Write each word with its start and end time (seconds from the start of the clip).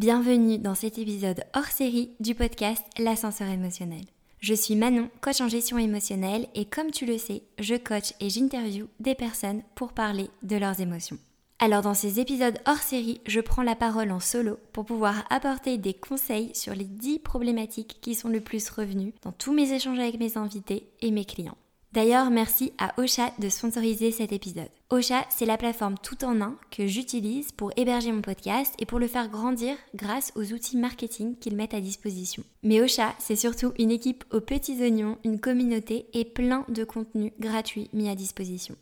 Bienvenue 0.00 0.56
dans 0.56 0.74
cet 0.74 0.96
épisode 0.96 1.44
hors 1.54 1.66
série 1.66 2.12
du 2.20 2.34
podcast 2.34 2.82
L'ascenseur 2.98 3.48
émotionnel. 3.48 4.06
Je 4.40 4.54
suis 4.54 4.74
Manon, 4.74 5.10
coach 5.20 5.42
en 5.42 5.48
gestion 5.48 5.76
émotionnelle 5.76 6.46
et 6.54 6.64
comme 6.64 6.90
tu 6.90 7.04
le 7.04 7.18
sais, 7.18 7.42
je 7.58 7.74
coach 7.74 8.14
et 8.18 8.30
j'interview 8.30 8.88
des 8.98 9.14
personnes 9.14 9.60
pour 9.74 9.92
parler 9.92 10.30
de 10.42 10.56
leurs 10.56 10.80
émotions. 10.80 11.18
Alors 11.58 11.82
dans 11.82 11.92
ces 11.92 12.18
épisodes 12.18 12.58
hors 12.66 12.78
série, 12.78 13.20
je 13.26 13.40
prends 13.40 13.62
la 13.62 13.76
parole 13.76 14.10
en 14.10 14.20
solo 14.20 14.56
pour 14.72 14.86
pouvoir 14.86 15.26
apporter 15.28 15.76
des 15.76 15.92
conseils 15.92 16.54
sur 16.54 16.74
les 16.74 16.84
10 16.84 17.18
problématiques 17.18 17.98
qui 18.00 18.14
sont 18.14 18.30
le 18.30 18.40
plus 18.40 18.70
revenues 18.70 19.12
dans 19.20 19.32
tous 19.32 19.52
mes 19.52 19.70
échanges 19.74 19.98
avec 19.98 20.18
mes 20.18 20.38
invités 20.38 20.88
et 21.02 21.10
mes 21.10 21.26
clients. 21.26 21.58
D'ailleurs, 21.92 22.30
merci 22.30 22.72
à 22.78 22.94
Ocha 23.00 23.32
de 23.40 23.48
sponsoriser 23.48 24.12
cet 24.12 24.30
épisode. 24.30 24.68
Ocha, 24.90 25.26
c'est 25.28 25.44
la 25.44 25.56
plateforme 25.56 25.96
tout 26.00 26.24
en 26.24 26.40
un 26.40 26.56
que 26.70 26.86
j'utilise 26.86 27.50
pour 27.50 27.72
héberger 27.76 28.12
mon 28.12 28.22
podcast 28.22 28.76
et 28.78 28.86
pour 28.86 29.00
le 29.00 29.08
faire 29.08 29.28
grandir 29.28 29.74
grâce 29.96 30.32
aux 30.36 30.52
outils 30.52 30.76
marketing 30.76 31.36
qu'ils 31.36 31.56
mettent 31.56 31.74
à 31.74 31.80
disposition. 31.80 32.44
Mais 32.62 32.80
Ocha, 32.80 33.12
c'est 33.18 33.34
surtout 33.34 33.72
une 33.76 33.90
équipe 33.90 34.22
aux 34.30 34.40
petits 34.40 34.80
oignons, 34.80 35.18
une 35.24 35.40
communauté 35.40 36.06
et 36.12 36.24
plein 36.24 36.64
de 36.68 36.84
contenus 36.84 37.32
gratuits 37.40 37.90
mis 37.92 38.08
à 38.08 38.14
disposition. 38.14 38.76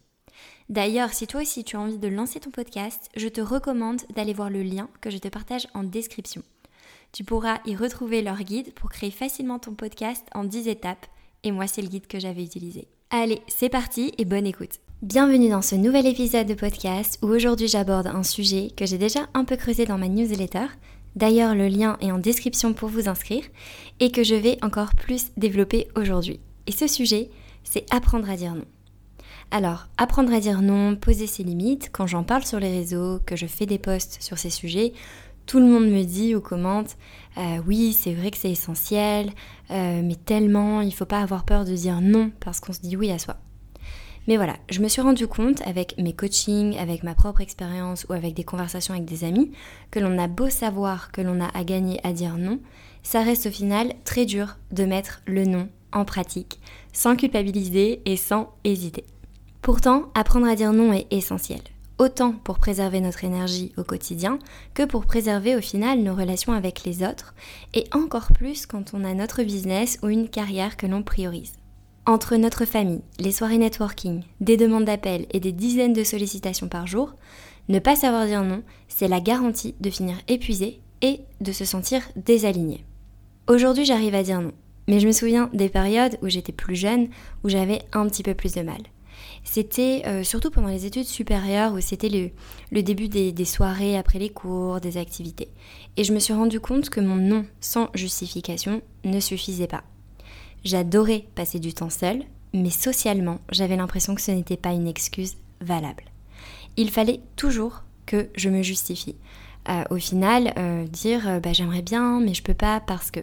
D'ailleurs, 0.68 1.14
si 1.14 1.26
toi 1.26 1.40
aussi 1.40 1.64
tu 1.64 1.76
as 1.76 1.80
envie 1.80 1.98
de 1.98 2.08
lancer 2.08 2.40
ton 2.40 2.50
podcast, 2.50 3.08
je 3.16 3.28
te 3.28 3.40
recommande 3.40 4.02
d'aller 4.14 4.34
voir 4.34 4.50
le 4.50 4.62
lien 4.62 4.90
que 5.00 5.08
je 5.08 5.16
te 5.16 5.28
partage 5.28 5.66
en 5.72 5.82
description. 5.82 6.42
Tu 7.12 7.24
pourras 7.24 7.60
y 7.64 7.74
retrouver 7.74 8.20
leur 8.20 8.42
guide 8.42 8.74
pour 8.74 8.90
créer 8.90 9.10
facilement 9.10 9.58
ton 9.58 9.72
podcast 9.72 10.26
en 10.34 10.44
10 10.44 10.68
étapes, 10.68 11.06
et 11.42 11.52
moi 11.52 11.66
c'est 11.66 11.80
le 11.80 11.88
guide 11.88 12.06
que 12.06 12.20
j'avais 12.20 12.44
utilisé. 12.44 12.86
Allez, 13.10 13.40
c'est 13.48 13.70
parti 13.70 14.12
et 14.18 14.26
bonne 14.26 14.46
écoute. 14.46 14.80
Bienvenue 15.00 15.48
dans 15.48 15.62
ce 15.62 15.74
nouvel 15.74 16.04
épisode 16.06 16.46
de 16.46 16.52
podcast 16.52 17.18
où 17.22 17.28
aujourd'hui 17.28 17.66
j'aborde 17.66 18.06
un 18.06 18.22
sujet 18.22 18.70
que 18.76 18.84
j'ai 18.84 18.98
déjà 18.98 19.20
un 19.32 19.46
peu 19.46 19.56
creusé 19.56 19.86
dans 19.86 19.96
ma 19.96 20.08
newsletter. 20.08 20.66
D'ailleurs, 21.16 21.54
le 21.54 21.68
lien 21.68 21.96
est 22.02 22.12
en 22.12 22.18
description 22.18 22.74
pour 22.74 22.90
vous 22.90 23.08
inscrire 23.08 23.44
et 23.98 24.12
que 24.12 24.22
je 24.22 24.34
vais 24.34 24.58
encore 24.60 24.94
plus 24.94 25.28
développer 25.38 25.88
aujourd'hui. 25.96 26.38
Et 26.66 26.72
ce 26.72 26.86
sujet, 26.86 27.30
c'est 27.64 27.86
apprendre 27.90 28.28
à 28.28 28.36
dire 28.36 28.54
non. 28.54 28.66
Alors, 29.50 29.86
apprendre 29.96 30.34
à 30.34 30.40
dire 30.40 30.60
non, 30.60 30.94
poser 30.94 31.26
ses 31.26 31.44
limites, 31.44 31.88
quand 31.90 32.06
j'en 32.06 32.24
parle 32.24 32.44
sur 32.44 32.60
les 32.60 32.70
réseaux, 32.70 33.20
que 33.24 33.36
je 33.36 33.46
fais 33.46 33.64
des 33.64 33.78
posts 33.78 34.18
sur 34.20 34.36
ces 34.36 34.50
sujets, 34.50 34.92
tout 35.48 35.58
le 35.58 35.66
monde 35.66 35.88
me 35.88 36.04
dit 36.04 36.36
ou 36.36 36.40
commente 36.40 36.96
euh, 37.38 37.58
oui 37.66 37.92
c'est 37.92 38.12
vrai 38.12 38.30
que 38.30 38.36
c'est 38.36 38.50
essentiel, 38.50 39.30
euh, 39.70 40.02
mais 40.04 40.14
tellement 40.14 40.82
il 40.82 40.92
faut 40.92 41.06
pas 41.06 41.20
avoir 41.20 41.44
peur 41.44 41.64
de 41.64 41.74
dire 41.74 42.00
non 42.00 42.30
parce 42.38 42.60
qu'on 42.60 42.72
se 42.72 42.80
dit 42.80 42.96
oui 42.96 43.10
à 43.10 43.18
soi. 43.18 43.36
Mais 44.26 44.36
voilà, 44.36 44.56
je 44.68 44.82
me 44.82 44.88
suis 44.88 45.00
rendu 45.00 45.26
compte 45.26 45.62
avec 45.66 45.96
mes 45.96 46.12
coachings, 46.12 46.76
avec 46.76 47.02
ma 47.02 47.14
propre 47.14 47.40
expérience 47.40 48.04
ou 48.10 48.12
avec 48.12 48.34
des 48.34 48.44
conversations 48.44 48.92
avec 48.92 49.06
des 49.06 49.24
amis 49.24 49.50
que 49.90 50.00
l'on 50.00 50.18
a 50.18 50.28
beau 50.28 50.50
savoir 50.50 51.10
que 51.12 51.22
l'on 51.22 51.40
a 51.40 51.48
à 51.56 51.64
gagner 51.64 51.98
à 52.04 52.12
dire 52.12 52.36
non, 52.36 52.60
ça 53.02 53.22
reste 53.22 53.46
au 53.46 53.50
final 53.50 53.94
très 54.04 54.26
dur 54.26 54.58
de 54.70 54.84
mettre 54.84 55.22
le 55.26 55.46
non 55.46 55.68
en 55.92 56.04
pratique 56.04 56.60
sans 56.92 57.16
culpabiliser 57.16 58.02
et 58.04 58.16
sans 58.16 58.52
hésiter. 58.64 59.06
Pourtant, 59.62 60.10
apprendre 60.14 60.46
à 60.46 60.56
dire 60.56 60.74
non 60.74 60.92
est 60.92 61.06
essentiel 61.10 61.62
autant 61.98 62.32
pour 62.32 62.58
préserver 62.58 63.00
notre 63.00 63.24
énergie 63.24 63.72
au 63.76 63.84
quotidien 63.84 64.38
que 64.74 64.84
pour 64.84 65.06
préserver 65.06 65.56
au 65.56 65.60
final 65.60 66.00
nos 66.00 66.14
relations 66.14 66.52
avec 66.52 66.84
les 66.84 67.02
autres, 67.02 67.34
et 67.74 67.84
encore 67.92 68.32
plus 68.32 68.66
quand 68.66 68.94
on 68.94 69.04
a 69.04 69.14
notre 69.14 69.42
business 69.42 69.98
ou 70.02 70.08
une 70.08 70.28
carrière 70.28 70.76
que 70.76 70.86
l'on 70.86 71.02
priorise. 71.02 71.54
Entre 72.06 72.36
notre 72.36 72.64
famille, 72.64 73.02
les 73.18 73.32
soirées 73.32 73.58
networking, 73.58 74.22
des 74.40 74.56
demandes 74.56 74.86
d'appel 74.86 75.26
et 75.32 75.40
des 75.40 75.52
dizaines 75.52 75.92
de 75.92 76.04
sollicitations 76.04 76.68
par 76.68 76.86
jour, 76.86 77.14
ne 77.68 77.80
pas 77.80 77.96
savoir 77.96 78.26
dire 78.26 78.44
non, 78.44 78.62
c'est 78.88 79.08
la 79.08 79.20
garantie 79.20 79.74
de 79.80 79.90
finir 79.90 80.16
épuisé 80.26 80.80
et 81.02 81.20
de 81.40 81.52
se 81.52 81.64
sentir 81.66 82.02
désaligné. 82.16 82.84
Aujourd'hui 83.46 83.84
j'arrive 83.84 84.14
à 84.14 84.22
dire 84.22 84.40
non, 84.40 84.52
mais 84.86 85.00
je 85.00 85.06
me 85.06 85.12
souviens 85.12 85.50
des 85.52 85.68
périodes 85.68 86.18
où 86.22 86.28
j'étais 86.28 86.52
plus 86.52 86.76
jeune, 86.76 87.08
où 87.44 87.50
j'avais 87.50 87.82
un 87.92 88.06
petit 88.06 88.22
peu 88.22 88.34
plus 88.34 88.54
de 88.54 88.62
mal 88.62 88.80
c'était 89.50 90.02
euh, 90.06 90.24
surtout 90.24 90.50
pendant 90.50 90.68
les 90.68 90.84
études 90.84 91.06
supérieures 91.06 91.72
où 91.72 91.80
c'était 91.80 92.10
le, 92.70 92.82
début 92.82 93.08
des, 93.08 93.44
soirées 93.46 93.96
après 93.96 94.18
les 94.18 94.28
cours, 94.28 94.78
des 94.78 94.98
activités. 94.98 95.48
Et 95.96 96.04
je 96.04 96.12
me 96.12 96.18
suis 96.18 96.34
rendu 96.34 96.60
compte 96.60 96.90
que 96.90 97.00
mon 97.00 97.16
non 97.16 97.46
sans 97.58 97.88
justification 97.94 98.82
ne 99.04 99.20
suffisait 99.20 99.66
pas. 99.66 99.84
J'adorais 100.64 101.24
passer 101.34 101.60
du 101.60 101.72
temps 101.72 101.88
seul, 101.88 102.24
mais 102.52 102.68
socialement, 102.68 103.40
j'avais 103.50 103.76
l'impression 103.76 104.14
que 104.14 104.20
ce 104.20 104.32
n'était 104.32 104.58
pas 104.58 104.72
une 104.72 104.86
excuse 104.86 105.36
valable. 105.62 106.04
Il 106.76 106.90
fallait 106.90 107.20
toujours 107.36 107.84
que 108.04 108.28
je 108.36 108.50
me 108.50 108.62
justifie. 108.62 109.16
Euh, 109.70 109.84
au 109.88 109.96
final, 109.96 110.52
euh, 110.58 110.84
dire 110.84 111.40
bah, 111.42 111.54
j'aimerais 111.54 111.82
bien, 111.82 112.20
mais 112.20 112.34
je 112.34 112.42
peux 112.42 112.52
pas 112.52 112.80
parce 112.80 113.10
que. 113.10 113.20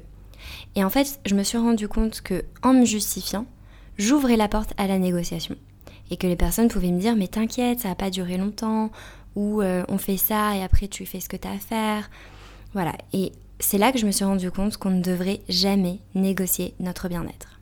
Et 0.76 0.84
en 0.84 0.90
fait, 0.90 1.20
je 1.28 1.36
me 1.36 1.44
suis 1.44 1.60
rendu 1.60 1.88
compte 1.88 2.22
que 2.22 2.46
en 2.64 2.74
me 2.74 2.84
justifiant, 2.84 3.46
j'ouvrais 4.00 4.38
la 4.38 4.48
porte 4.48 4.74
à 4.78 4.88
la 4.88 4.98
négociation 4.98 5.56
et 6.12 6.18
que 6.18 6.28
les 6.28 6.36
personnes 6.36 6.68
pouvaient 6.68 6.92
me 6.92 7.00
dire 7.00 7.16
mais 7.16 7.28
t'inquiète, 7.28 7.80
ça 7.80 7.90
va 7.90 7.96
pas 7.96 8.10
durer 8.10 8.38
longtemps, 8.38 8.92
ou 9.36 9.62
euh, 9.62 9.84
on 9.90 9.98
fait 9.98 10.18
ça 10.18 10.56
et 10.56 10.64
après 10.64 10.88
tu 10.88 11.06
fais 11.06 11.20
ce 11.20 11.30
que 11.30 11.38
tu 11.38 11.48
as 11.48 11.52
à 11.52 11.58
faire. 11.58 12.10
Voilà, 12.74 12.94
et 13.14 13.32
c'est 13.60 13.78
là 13.78 13.92
que 13.92 14.00
je 14.00 14.06
me 14.06 14.12
suis 14.12 14.26
rendu 14.26 14.52
compte 14.52 14.78
qu'on 14.78 14.92
ne 14.92 15.02
devrait 15.02 15.42
jamais 15.48 16.00
négocier 16.14 16.74
notre 16.80 17.08
bien-être. 17.08 17.60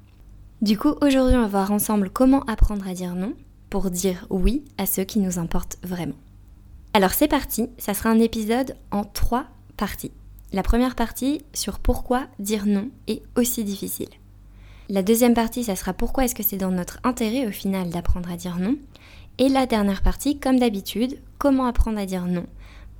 Du 0.61 0.77
coup, 0.77 0.95
aujourd'hui, 1.01 1.35
on 1.35 1.41
va 1.41 1.47
voir 1.47 1.71
ensemble 1.71 2.09
comment 2.09 2.41
apprendre 2.43 2.87
à 2.87 2.93
dire 2.93 3.15
non 3.15 3.33
pour 3.69 3.91
dire 3.91 4.27
oui 4.29 4.63
à 4.77 4.85
ceux 4.85 5.03
qui 5.03 5.19
nous 5.19 5.39
importent 5.39 5.77
vraiment. 5.83 6.15
Alors 6.93 7.11
c'est 7.11 7.27
parti, 7.27 7.69
ça 7.77 7.93
sera 7.93 8.11
un 8.11 8.19
épisode 8.19 8.75
en 8.91 9.03
trois 9.03 9.47
parties. 9.77 10.11
La 10.51 10.61
première 10.61 10.95
partie 10.95 11.41
sur 11.53 11.79
pourquoi 11.79 12.27
dire 12.37 12.65
non 12.67 12.89
est 13.07 13.23
aussi 13.35 13.63
difficile. 13.63 14.09
La 14.89 15.01
deuxième 15.01 15.33
partie, 15.33 15.63
ça 15.63 15.75
sera 15.75 15.93
pourquoi 15.93 16.25
est-ce 16.25 16.35
que 16.35 16.43
c'est 16.43 16.57
dans 16.57 16.71
notre 16.71 16.99
intérêt 17.03 17.47
au 17.47 17.51
final 17.51 17.89
d'apprendre 17.89 18.29
à 18.29 18.35
dire 18.35 18.57
non. 18.59 18.75
Et 19.37 19.49
la 19.49 19.65
dernière 19.65 20.01
partie, 20.01 20.39
comme 20.39 20.59
d'habitude, 20.59 21.19
comment 21.37 21.65
apprendre 21.65 21.99
à 21.99 22.05
dire 22.05 22.25
non. 22.25 22.45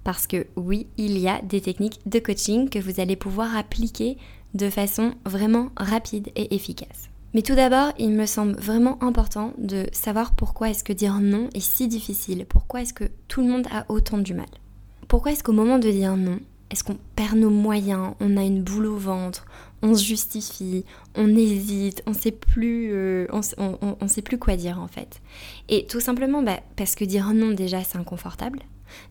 Parce 0.04 0.26
que 0.26 0.48
oui, 0.56 0.88
il 0.98 1.18
y 1.18 1.28
a 1.28 1.42
des 1.42 1.62
techniques 1.62 2.00
de 2.06 2.20
coaching 2.20 2.70
que 2.70 2.80
vous 2.80 3.00
allez 3.00 3.16
pouvoir 3.16 3.56
appliquer 3.56 4.18
de 4.54 4.70
façon 4.70 5.14
vraiment 5.26 5.70
rapide 5.78 6.30
et 6.36 6.56
efficace. 6.56 7.10
Mais 7.34 7.42
tout 7.42 7.56
d'abord, 7.56 7.92
il 7.98 8.12
me 8.12 8.28
semble 8.28 8.54
vraiment 8.54 9.02
important 9.04 9.54
de 9.58 9.88
savoir 9.92 10.36
pourquoi 10.36 10.70
est-ce 10.70 10.84
que 10.84 10.94
dire 10.94 11.20
non 11.20 11.50
est 11.54 11.60
si 11.60 11.88
difficile, 11.88 12.46
pourquoi 12.48 12.82
est-ce 12.82 12.94
que 12.94 13.10
tout 13.28 13.42
le 13.42 13.48
monde 13.48 13.68
a 13.72 13.86
autant 13.90 14.20
du 14.20 14.34
mal? 14.34 14.46
Pourquoi 15.08 15.32
est-ce 15.32 15.44
qu'au 15.44 15.54
moment 15.54 15.80
de 15.80 15.90
dire 15.90 16.16
non, 16.16 16.40
est-ce 16.70 16.84
qu'on 16.84 16.98
perd 17.16 17.38
nos 17.38 17.50
moyens, 17.50 18.14
on 18.20 18.38
a 18.38 18.44
une 18.44 18.64
boule 18.64 18.86
au 18.86 18.98
ventre, 18.98 19.46
on 19.84 19.94
se 19.94 20.04
justifie, 20.04 20.86
on 21.14 21.36
hésite, 21.36 22.02
on 22.08 22.14
sait 22.14 22.32
plus, 22.32 22.90
euh, 22.94 23.28
on, 23.58 24.08
sait 24.08 24.22
plus 24.22 24.40
quoi 24.40 24.56
dire 24.56 24.80
en 24.80 24.88
fait. 24.88 25.22
Et 25.68 25.86
tout 25.86 26.00
simplement 26.00 26.42
bah, 26.42 26.62
parce 26.78 26.96
que 26.96 27.04
dire 27.04 27.32
non 27.34 27.52
déjà 27.52 27.84
c'est 27.84 27.98
inconfortable. 27.98 28.60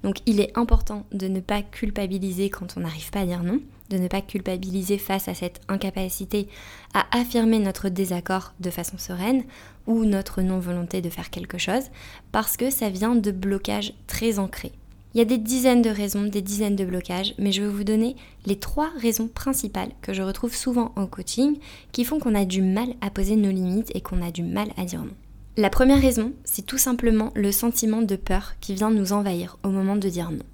Donc 0.03 0.17
il 0.27 0.41
est 0.41 0.57
important 0.57 1.07
de 1.13 1.29
ne 1.29 1.41
pas 1.41 1.63
culpabiliser 1.63 2.49
quand 2.49 2.77
on 2.77 2.81
n'arrive 2.81 3.11
pas 3.11 3.21
à 3.21 3.27
dire 3.27 3.43
non, 3.43 3.61
de 3.91 3.99
ne 3.99 4.09
pas 4.09 4.23
culpabiliser 4.23 4.97
face 4.97 5.29
à 5.29 5.35
cette 5.35 5.61
incapacité 5.69 6.49
à 6.95 7.05
affirmer 7.17 7.59
notre 7.59 7.91
désaccord 7.91 8.55
de 8.61 8.71
façon 8.71 8.97
sereine 8.97 9.45
ou 9.87 10.07
notre 10.07 10.41
non-volonté 10.41 11.03
de 11.03 11.11
faire 11.11 11.31
quelque 11.31 11.59
chose, 11.59 11.91
parce 12.31 12.57
que 12.57 12.71
ça 12.71 12.89
vient 12.89 13.17
de 13.17 13.31
blocages 13.31 13.93
très 14.07 14.39
ancrés. 14.39 14.73
Il 15.15 15.19
y 15.19 15.21
a 15.21 15.27
des 15.27 15.39
dizaines 15.39 15.83
de 15.83 15.91
raisons, 15.91 16.23
des 16.23 16.41
dizaines 16.41 16.77
de 16.77 16.87
blocages, 16.87 17.35
mais 17.39 17.53
je 17.53 17.63
vais 17.63 17.69
vous 17.69 17.85
donner 17.85 18.17
les 18.47 18.57
trois 18.57 18.91
raisons 18.99 19.29
principales 19.29 19.91
que 20.01 20.15
je 20.15 20.23
retrouve 20.23 20.55
souvent 20.55 20.93
en 20.97 21.07
coaching 21.07 21.59
qui 21.93 22.05
font 22.05 22.19
qu'on 22.19 22.35
a 22.35 22.47
du 22.47 22.63
mal 22.63 22.95
à 23.03 23.11
poser 23.11 23.37
nos 23.37 23.51
limites 23.51 23.95
et 23.95 24.01
qu'on 24.01 24.23
a 24.23 24.31
du 24.31 24.43
mal 24.43 24.71
à 24.79 24.85
dire 24.85 25.05
non. 25.05 25.15
La 25.59 25.69
première 25.69 26.01
raison, 26.01 26.33
c'est 26.45 26.65
tout 26.65 26.79
simplement 26.79 27.31
le 27.35 27.53
sentiment 27.53 28.01
de 28.01 28.17
peur 28.17 28.55
qui 28.61 28.75
vient 28.75 28.91
nous 28.91 29.13
envahir 29.13 29.59
au 29.65 29.69
moment 29.69 29.97
de 29.97 30.09
dire 30.09 30.31
non. 30.31 30.45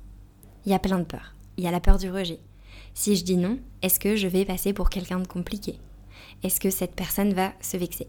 Il 0.66 0.72
y 0.72 0.74
a 0.74 0.80
plein 0.80 0.98
de 0.98 1.04
peurs. 1.04 1.34
Il 1.56 1.62
y 1.62 1.68
a 1.68 1.70
la 1.70 1.78
peur 1.78 1.98
du 1.98 2.10
rejet. 2.10 2.40
Si 2.94 3.14
je 3.14 3.22
dis 3.22 3.36
non, 3.36 3.58
est-ce 3.82 4.00
que 4.00 4.16
je 4.16 4.26
vais 4.26 4.44
passer 4.44 4.72
pour 4.72 4.90
quelqu'un 4.90 5.20
de 5.20 5.28
compliqué? 5.28 5.78
Est-ce 6.42 6.58
que 6.58 6.70
cette 6.70 6.96
personne 6.96 7.32
va 7.32 7.52
se 7.60 7.76
vexer? 7.76 8.08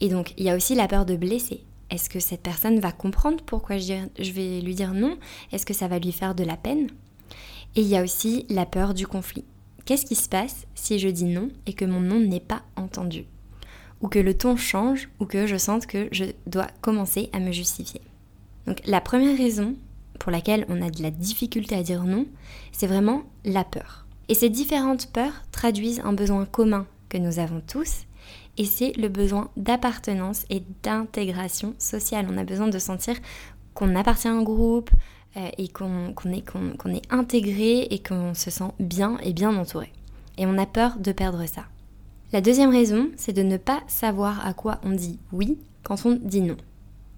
Et 0.00 0.08
donc, 0.08 0.32
il 0.38 0.44
y 0.44 0.50
a 0.50 0.56
aussi 0.56 0.74
la 0.74 0.88
peur 0.88 1.04
de 1.04 1.16
blesser. 1.16 1.64
Est-ce 1.90 2.08
que 2.08 2.20
cette 2.20 2.42
personne 2.42 2.78
va 2.78 2.92
comprendre 2.92 3.42
pourquoi 3.44 3.78
je 3.78 4.32
vais 4.32 4.60
lui 4.60 4.74
dire 4.74 4.94
non? 4.94 5.18
Est-ce 5.52 5.66
que 5.66 5.74
ça 5.74 5.88
va 5.88 5.98
lui 5.98 6.12
faire 6.12 6.34
de 6.34 6.44
la 6.44 6.56
peine? 6.56 6.88
Et 7.76 7.82
il 7.82 7.86
y 7.86 7.96
a 7.96 8.02
aussi 8.02 8.46
la 8.48 8.66
peur 8.66 8.94
du 8.94 9.06
conflit. 9.06 9.44
Qu'est-ce 9.84 10.06
qui 10.06 10.14
se 10.14 10.28
passe 10.28 10.66
si 10.74 10.98
je 10.98 11.08
dis 11.08 11.24
non 11.24 11.48
et 11.66 11.72
que 11.72 11.84
mon 11.84 12.00
non 12.00 12.20
n'est 12.20 12.40
pas 12.40 12.62
entendu? 12.76 13.24
Ou 14.00 14.08
que 14.08 14.18
le 14.18 14.34
ton 14.34 14.56
change 14.56 15.08
ou 15.18 15.26
que 15.26 15.46
je 15.46 15.56
sente 15.56 15.86
que 15.86 16.08
je 16.12 16.26
dois 16.46 16.68
commencer 16.80 17.28
à 17.32 17.40
me 17.40 17.52
justifier 17.52 18.00
Donc 18.66 18.80
la 18.86 19.00
première 19.00 19.36
raison 19.36 19.74
pour 20.18 20.30
laquelle 20.30 20.66
on 20.68 20.82
a 20.82 20.90
de 20.90 21.02
la 21.02 21.10
difficulté 21.10 21.74
à 21.74 21.82
dire 21.82 22.04
non, 22.04 22.26
c'est 22.72 22.86
vraiment 22.86 23.24
la 23.44 23.64
peur. 23.64 24.06
Et 24.28 24.34
ces 24.34 24.48
différentes 24.48 25.08
peurs 25.08 25.42
traduisent 25.50 26.02
un 26.04 26.12
besoin 26.12 26.44
commun 26.44 26.86
que 27.08 27.18
nous 27.18 27.40
avons 27.40 27.60
tous 27.66 28.04
et 28.60 28.66
c'est 28.66 28.92
le 28.98 29.08
besoin 29.08 29.48
d'appartenance 29.56 30.44
et 30.50 30.62
d'intégration 30.82 31.74
sociale. 31.78 32.26
On 32.30 32.36
a 32.36 32.44
besoin 32.44 32.68
de 32.68 32.78
sentir 32.78 33.16
qu'on 33.72 33.96
appartient 33.96 34.28
à 34.28 34.32
un 34.32 34.42
groupe, 34.42 34.90
euh, 35.38 35.48
et 35.56 35.68
qu'on 35.68 36.12
est, 36.30 36.44
qu'on 36.44 36.90
est 36.90 37.10
intégré 37.10 37.82
et 37.82 38.00
qu'on 38.00 38.34
se 38.34 38.50
sent 38.50 38.72
bien 38.78 39.16
et 39.22 39.32
bien 39.32 39.56
entouré. 39.56 39.90
Et 40.36 40.44
on 40.44 40.58
a 40.58 40.66
peur 40.66 40.98
de 40.98 41.12
perdre 41.12 41.46
ça. 41.46 41.62
La 42.34 42.42
deuxième 42.42 42.70
raison, 42.70 43.08
c'est 43.16 43.32
de 43.32 43.42
ne 43.42 43.56
pas 43.56 43.80
savoir 43.86 44.46
à 44.46 44.52
quoi 44.52 44.78
on 44.84 44.90
dit 44.90 45.18
oui 45.32 45.56
quand 45.82 46.04
on 46.04 46.18
dit 46.20 46.42
non. 46.42 46.58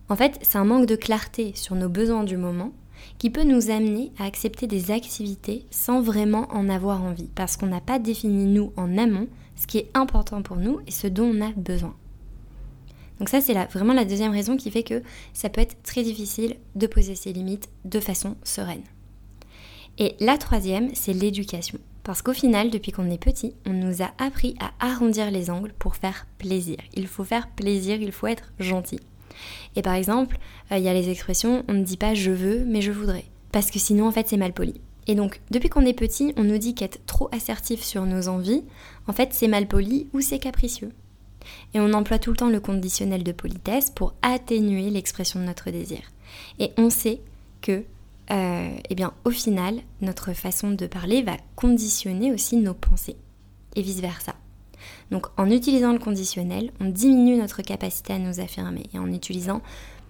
En 0.09 0.15
fait, 0.15 0.39
c'est 0.43 0.59
un 0.59 0.65
manque 0.65 0.87
de 0.87 0.94
clarté 0.94 1.53
sur 1.56 1.75
nos 1.75 1.89
besoins 1.89 2.23
du 2.23 2.37
moment 2.37 2.71
qui 3.19 3.31
peut 3.31 3.43
nous 3.43 3.71
amener 3.71 4.12
à 4.19 4.27
accepter 4.27 4.69
des 4.69 4.93
activités 4.93 5.67
sans 5.73 6.00
vraiment 6.00 6.47
en 6.53 6.69
avoir 6.69 7.03
envie, 7.03 7.31
parce 7.35 7.56
qu'on 7.56 7.67
n'a 7.67 7.81
pas 7.81 7.99
défini 7.99 8.44
nous 8.44 8.73
en 8.77 8.97
amont 8.97 9.27
ce 9.57 9.67
qui 9.67 9.79
est 9.79 9.91
important 9.95 10.43
pour 10.43 10.57
nous 10.57 10.81
et 10.87 10.91
ce 10.91 11.07
dont 11.07 11.33
on 11.35 11.41
a 11.41 11.53
besoin. 11.53 11.95
Donc 13.19 13.29
ça, 13.29 13.41
c'est 13.41 13.55
vraiment 13.73 13.93
la 13.93 14.05
deuxième 14.05 14.33
raison 14.33 14.57
qui 14.57 14.71
fait 14.71 14.83
que 14.83 15.03
ça 15.33 15.49
peut 15.49 15.61
être 15.61 15.81
très 15.83 16.03
difficile 16.03 16.57
de 16.75 16.87
poser 16.87 17.15
ses 17.15 17.33
limites 17.33 17.69
de 17.85 18.01
façon 18.01 18.37
sereine. 18.43 18.83
Et 19.99 20.17
la 20.21 20.39
troisième, 20.39 20.91
c'est 20.95 21.13
l'éducation. 21.13 21.79
Parce 22.03 22.23
qu'au 22.23 22.33
final, 22.33 22.71
depuis 22.71 22.91
qu'on 22.91 23.11
est 23.11 23.23
petit, 23.23 23.55
on 23.65 23.73
nous 23.73 24.03
a 24.03 24.11
appris 24.19 24.57
à 24.59 24.73
arrondir 24.85 25.31
les 25.31 25.51
angles 25.51 25.73
pour 25.79 25.95
faire 25.95 26.27
plaisir. 26.39 26.79
Il 26.95 27.07
faut 27.07 27.23
faire 27.23 27.49
plaisir, 27.49 28.03
il 28.03 28.11
faut 28.11 28.27
être 28.27 28.53
gentil. 28.59 28.99
Et 29.77 29.83
par 29.83 29.95
exemple, 29.95 30.39
euh, 30.73 30.79
il 30.79 30.85
y 30.85 30.89
a 30.89 30.95
les 30.95 31.09
expressions 31.09 31.65
on 31.69 31.75
ne 31.75 31.85
dit 31.85 31.97
pas 31.97 32.15
je 32.15 32.31
veux, 32.31 32.65
mais 32.65 32.83
je 32.83 32.91
voudrais. 32.91 33.25
Parce 33.53 33.71
que 33.71 33.79
sinon, 33.79 34.09
en 34.09 34.13
fait, 34.13 34.29
c'est 34.29 34.37
mal 34.37 34.53
poli. 34.53 34.81
Et 35.07 35.15
donc, 35.15 35.41
depuis 35.51 35.69
qu'on 35.69 35.85
est 35.85 35.93
petit, 35.93 36.33
on 36.37 36.45
nous 36.45 36.59
dit 36.59 36.75
qu'être 36.75 37.05
trop 37.07 37.29
assertif 37.33 37.83
sur 37.83 38.05
nos 38.07 38.29
envies, 38.29 38.63
en 39.07 39.13
fait, 39.13 39.31
c'est 39.33 39.49
mal 39.49 39.67
poli 39.67 40.09
ou 40.13 40.21
c'est 40.21 40.39
capricieux. 40.39 40.93
Et 41.75 41.81
on 41.81 41.93
emploie 41.93 42.19
tout 42.19 42.31
le 42.31 42.37
temps 42.37 42.49
le 42.49 42.61
conditionnel 42.61 43.25
de 43.25 43.33
politesse 43.33 43.91
pour 43.91 44.15
atténuer 44.23 44.91
l'expression 44.91 45.41
de 45.41 45.45
notre 45.45 45.71
désir. 45.71 46.01
Et 46.61 46.71
on 46.77 46.89
sait 46.89 47.21
que, 47.61 47.83
euh, 48.31 48.71
eh 48.89 48.95
bien, 48.95 49.13
au 49.25 49.31
final, 49.31 49.81
notre 50.01 50.33
façon 50.33 50.71
de 50.71 50.87
parler 50.87 51.23
va 51.23 51.37
conditionner 51.57 52.33
aussi 52.33 52.57
nos 52.57 52.75
pensées, 52.75 53.17
et 53.75 53.83
vice-versa. 53.83 54.35
Donc 55.11 55.27
en 55.37 55.51
utilisant 55.51 55.93
le 55.93 55.99
conditionnel, 55.99 56.71
on 56.81 56.87
diminue 56.87 57.37
notre 57.37 57.63
capacité 57.63 58.15
à 58.15 58.19
nous 58.19 58.41
affirmer 58.41 58.87
et 58.95 58.99
en 58.99 59.13
utilisant 59.13 59.63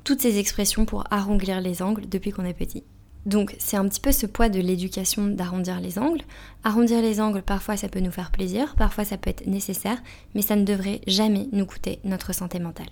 toutes 0.05 0.21
ces 0.21 0.39
expressions 0.39 0.85
pour 0.85 1.05
arrondir 1.11 1.61
les 1.61 1.83
angles 1.83 2.09
depuis 2.09 2.31
qu'on 2.31 2.45
est 2.45 2.55
petit. 2.55 2.85
Donc 3.25 3.55
c'est 3.59 3.77
un 3.77 3.87
petit 3.89 4.01
peu 4.01 4.13
ce 4.13 4.27
poids 4.27 4.49
de 4.49 4.61
l'éducation 4.61 5.27
d'arrondir 5.27 5.81
les 5.81 5.99
angles. 5.99 6.23
Arrondir 6.65 7.01
les 7.01 7.21
angles, 7.21 7.43
parfois 7.43 7.77
ça 7.77 7.89
peut 7.89 8.01
nous 8.01 8.11
faire 8.11 8.31
plaisir, 8.31 8.75
parfois 8.77 9.05
ça 9.05 9.17
peut 9.17 9.31
être 9.31 9.47
nécessaire, 9.47 10.03
mais 10.35 10.43
ça 10.43 10.57
ne 10.57 10.65
devrait 10.65 11.01
jamais 11.07 11.49
nous 11.53 11.67
coûter 11.67 12.01
notre 12.05 12.35
santé 12.35 12.59
mentale. 12.59 12.91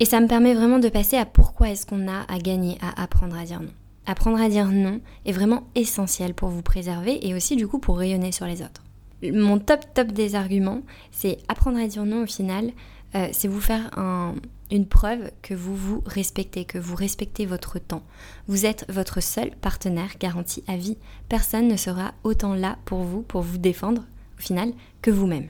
Et 0.00 0.04
ça 0.04 0.20
me 0.20 0.26
permet 0.26 0.54
vraiment 0.54 0.78
de 0.78 0.88
passer 0.88 1.16
à 1.16 1.26
pourquoi 1.26 1.70
est-ce 1.70 1.86
qu'on 1.86 2.08
a 2.08 2.24
à 2.28 2.38
gagner 2.38 2.78
à 2.80 3.02
apprendre 3.02 3.36
à 3.36 3.44
dire 3.44 3.60
non. 3.60 3.72
Apprendre 4.06 4.40
à 4.40 4.48
dire 4.48 4.66
non 4.66 5.00
est 5.26 5.32
vraiment 5.32 5.68
essentiel 5.74 6.34
pour 6.34 6.48
vous 6.48 6.62
préserver 6.62 7.26
et 7.26 7.34
aussi 7.34 7.54
du 7.54 7.68
coup 7.68 7.78
pour 7.78 7.98
rayonner 7.98 8.32
sur 8.32 8.46
les 8.46 8.62
autres 8.62 8.82
mon 9.22 9.58
top 9.58 9.80
top 9.94 10.08
des 10.08 10.34
arguments, 10.34 10.82
c'est 11.10 11.38
apprendre 11.48 11.78
à 11.78 11.86
dire 11.86 12.04
non 12.04 12.22
au 12.22 12.26
final, 12.26 12.72
euh, 13.14 13.28
c'est 13.32 13.48
vous 13.48 13.60
faire 13.60 13.90
une 14.70 14.86
preuve 14.86 15.30
que 15.42 15.54
vous 15.54 15.74
vous 15.74 16.02
respectez, 16.06 16.64
que 16.64 16.78
vous 16.78 16.94
respectez 16.94 17.46
votre 17.46 17.78
temps. 17.78 18.02
Vous 18.46 18.66
êtes 18.66 18.84
votre 18.88 19.20
seul 19.20 19.50
partenaire 19.60 20.14
garanti 20.18 20.62
à 20.68 20.76
vie. 20.76 20.96
Personne 21.28 21.68
ne 21.68 21.76
sera 21.76 22.14
autant 22.22 22.54
là 22.54 22.78
pour 22.84 23.00
vous, 23.00 23.22
pour 23.22 23.42
vous 23.42 23.58
défendre 23.58 24.02
au 24.38 24.42
final, 24.42 24.72
que 25.02 25.10
vous-même. 25.10 25.48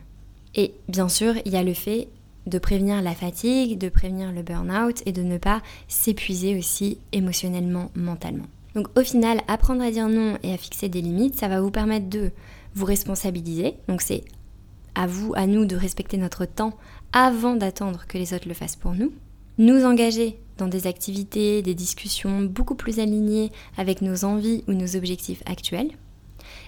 Et 0.54 0.74
bien 0.88 1.08
sûr, 1.08 1.34
il 1.44 1.52
y 1.52 1.56
a 1.56 1.62
le 1.62 1.74
fait 1.74 2.08
de 2.46 2.58
prévenir 2.58 3.02
la 3.02 3.14
fatigue, 3.14 3.78
de 3.78 3.88
prévenir 3.88 4.32
le 4.32 4.42
burn-out 4.42 5.02
et 5.06 5.12
de 5.12 5.22
ne 5.22 5.38
pas 5.38 5.62
s'épuiser 5.86 6.58
aussi 6.58 6.98
émotionnellement, 7.12 7.90
mentalement. 7.94 8.46
Donc 8.74 8.86
au 8.98 9.02
final, 9.02 9.40
apprendre 9.48 9.82
à 9.82 9.90
dire 9.90 10.08
non 10.08 10.38
et 10.42 10.52
à 10.52 10.56
fixer 10.56 10.88
des 10.88 11.02
limites, 11.02 11.36
ça 11.36 11.48
va 11.48 11.60
vous 11.60 11.70
permettre 11.70 12.08
de 12.08 12.30
vous 12.74 12.84
responsabiliser. 12.86 13.74
Donc 13.88 14.00
c'est 14.00 14.24
à 14.94 15.06
vous, 15.06 15.32
à 15.36 15.46
nous 15.46 15.64
de 15.64 15.76
respecter 15.76 16.16
notre 16.16 16.44
temps 16.44 16.74
avant 17.12 17.56
d'attendre 17.56 18.04
que 18.06 18.18
les 18.18 18.34
autres 18.34 18.48
le 18.48 18.54
fassent 18.54 18.76
pour 18.76 18.94
nous. 18.94 19.12
Nous 19.58 19.84
engager 19.84 20.38
dans 20.58 20.68
des 20.68 20.86
activités, 20.86 21.62
des 21.62 21.74
discussions 21.74 22.42
beaucoup 22.42 22.74
plus 22.74 23.00
alignées 23.00 23.50
avec 23.76 24.02
nos 24.02 24.24
envies 24.24 24.64
ou 24.68 24.72
nos 24.72 24.96
objectifs 24.96 25.42
actuels. 25.46 25.90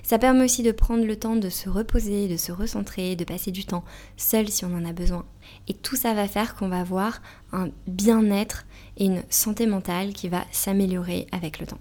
Ça 0.03 0.19
permet 0.19 0.45
aussi 0.45 0.63
de 0.63 0.73
prendre 0.73 1.05
le 1.05 1.17
temps 1.17 1.37
de 1.37 1.49
se 1.49 1.69
reposer, 1.69 2.29
de 2.29 2.37
se 2.37 2.53
recentrer, 2.53 3.17
de 3.17 3.25
passer 3.25 3.51
du 3.51 3.65
temps 3.65 3.85
seul 4.17 4.49
si 4.49 4.65
on 4.65 4.75
en 4.75 4.85
a 4.85 4.93
besoin. 4.93 5.25
Et 5.69 5.75
tout 5.75 5.97
ça 5.97 6.15
va 6.15 6.29
faire 6.29 6.55
qu'on 6.55 6.69
va 6.69 6.81
avoir 6.81 7.23
un 7.53 7.71
bien-être 7.87 8.65
et 8.97 9.07
une 9.07 9.23
santé 9.31 9.67
mentale 9.67 10.13
qui 10.13 10.29
va 10.29 10.45
s'améliorer 10.51 11.27
avec 11.33 11.61
le 11.61 11.67
temps. 11.67 11.81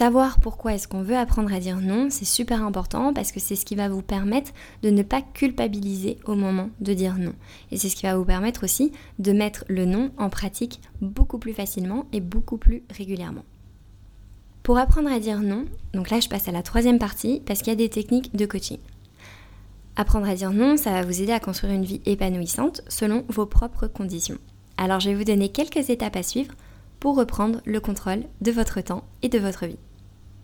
Savoir 0.00 0.40
pourquoi 0.40 0.72
est-ce 0.72 0.88
qu'on 0.88 1.02
veut 1.02 1.18
apprendre 1.18 1.52
à 1.52 1.60
dire 1.60 1.76
non, 1.76 2.08
c'est 2.08 2.24
super 2.24 2.64
important 2.64 3.12
parce 3.12 3.32
que 3.32 3.38
c'est 3.38 3.54
ce 3.54 3.66
qui 3.66 3.76
va 3.76 3.90
vous 3.90 4.00
permettre 4.00 4.50
de 4.82 4.88
ne 4.88 5.02
pas 5.02 5.20
culpabiliser 5.20 6.16
au 6.24 6.36
moment 6.36 6.70
de 6.80 6.94
dire 6.94 7.18
non. 7.18 7.34
Et 7.70 7.76
c'est 7.76 7.90
ce 7.90 7.96
qui 7.96 8.06
va 8.06 8.16
vous 8.16 8.24
permettre 8.24 8.64
aussi 8.64 8.92
de 9.18 9.32
mettre 9.32 9.66
le 9.68 9.84
non 9.84 10.10
en 10.16 10.30
pratique 10.30 10.80
beaucoup 11.02 11.36
plus 11.36 11.52
facilement 11.52 12.06
et 12.14 12.20
beaucoup 12.20 12.56
plus 12.56 12.82
régulièrement. 12.88 13.44
Pour 14.62 14.78
apprendre 14.78 15.12
à 15.12 15.20
dire 15.20 15.42
non, 15.42 15.66
donc 15.92 16.08
là 16.08 16.18
je 16.18 16.30
passe 16.30 16.48
à 16.48 16.52
la 16.52 16.62
troisième 16.62 16.98
partie 16.98 17.42
parce 17.44 17.58
qu'il 17.58 17.68
y 17.68 17.74
a 17.74 17.76
des 17.76 17.90
techniques 17.90 18.34
de 18.34 18.46
coaching. 18.46 18.78
Apprendre 19.96 20.30
à 20.30 20.34
dire 20.34 20.52
non, 20.52 20.78
ça 20.78 20.92
va 20.92 21.02
vous 21.02 21.20
aider 21.20 21.32
à 21.32 21.40
construire 21.40 21.74
une 21.74 21.84
vie 21.84 22.00
épanouissante 22.06 22.80
selon 22.88 23.26
vos 23.28 23.44
propres 23.44 23.86
conditions. 23.86 24.38
Alors 24.78 25.00
je 25.00 25.10
vais 25.10 25.14
vous 25.14 25.24
donner 25.24 25.50
quelques 25.50 25.90
étapes 25.90 26.16
à 26.16 26.22
suivre 26.22 26.54
pour 27.00 27.18
reprendre 27.18 27.60
le 27.66 27.80
contrôle 27.80 28.22
de 28.40 28.50
votre 28.50 28.80
temps 28.80 29.04
et 29.20 29.28
de 29.28 29.38
votre 29.38 29.66
vie. 29.66 29.76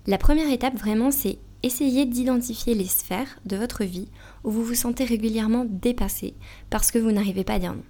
La 0.06 0.18
première 0.18 0.50
étape 0.50 0.78
vraiment 0.78 1.10
c'est 1.10 1.38
essayer 1.62 2.06
d'identifier 2.06 2.74
les 2.74 2.86
sphères 2.86 3.40
de 3.44 3.56
votre 3.56 3.84
vie 3.84 4.08
où 4.44 4.50
vous 4.50 4.62
vous 4.62 4.74
sentez 4.74 5.04
régulièrement 5.04 5.66
dépassé 5.68 6.34
parce 6.70 6.90
que 6.90 6.98
vous 6.98 7.10
n'arrivez 7.10 7.44
pas 7.44 7.54
à 7.54 7.58
dire 7.58 7.74
non. 7.74 7.82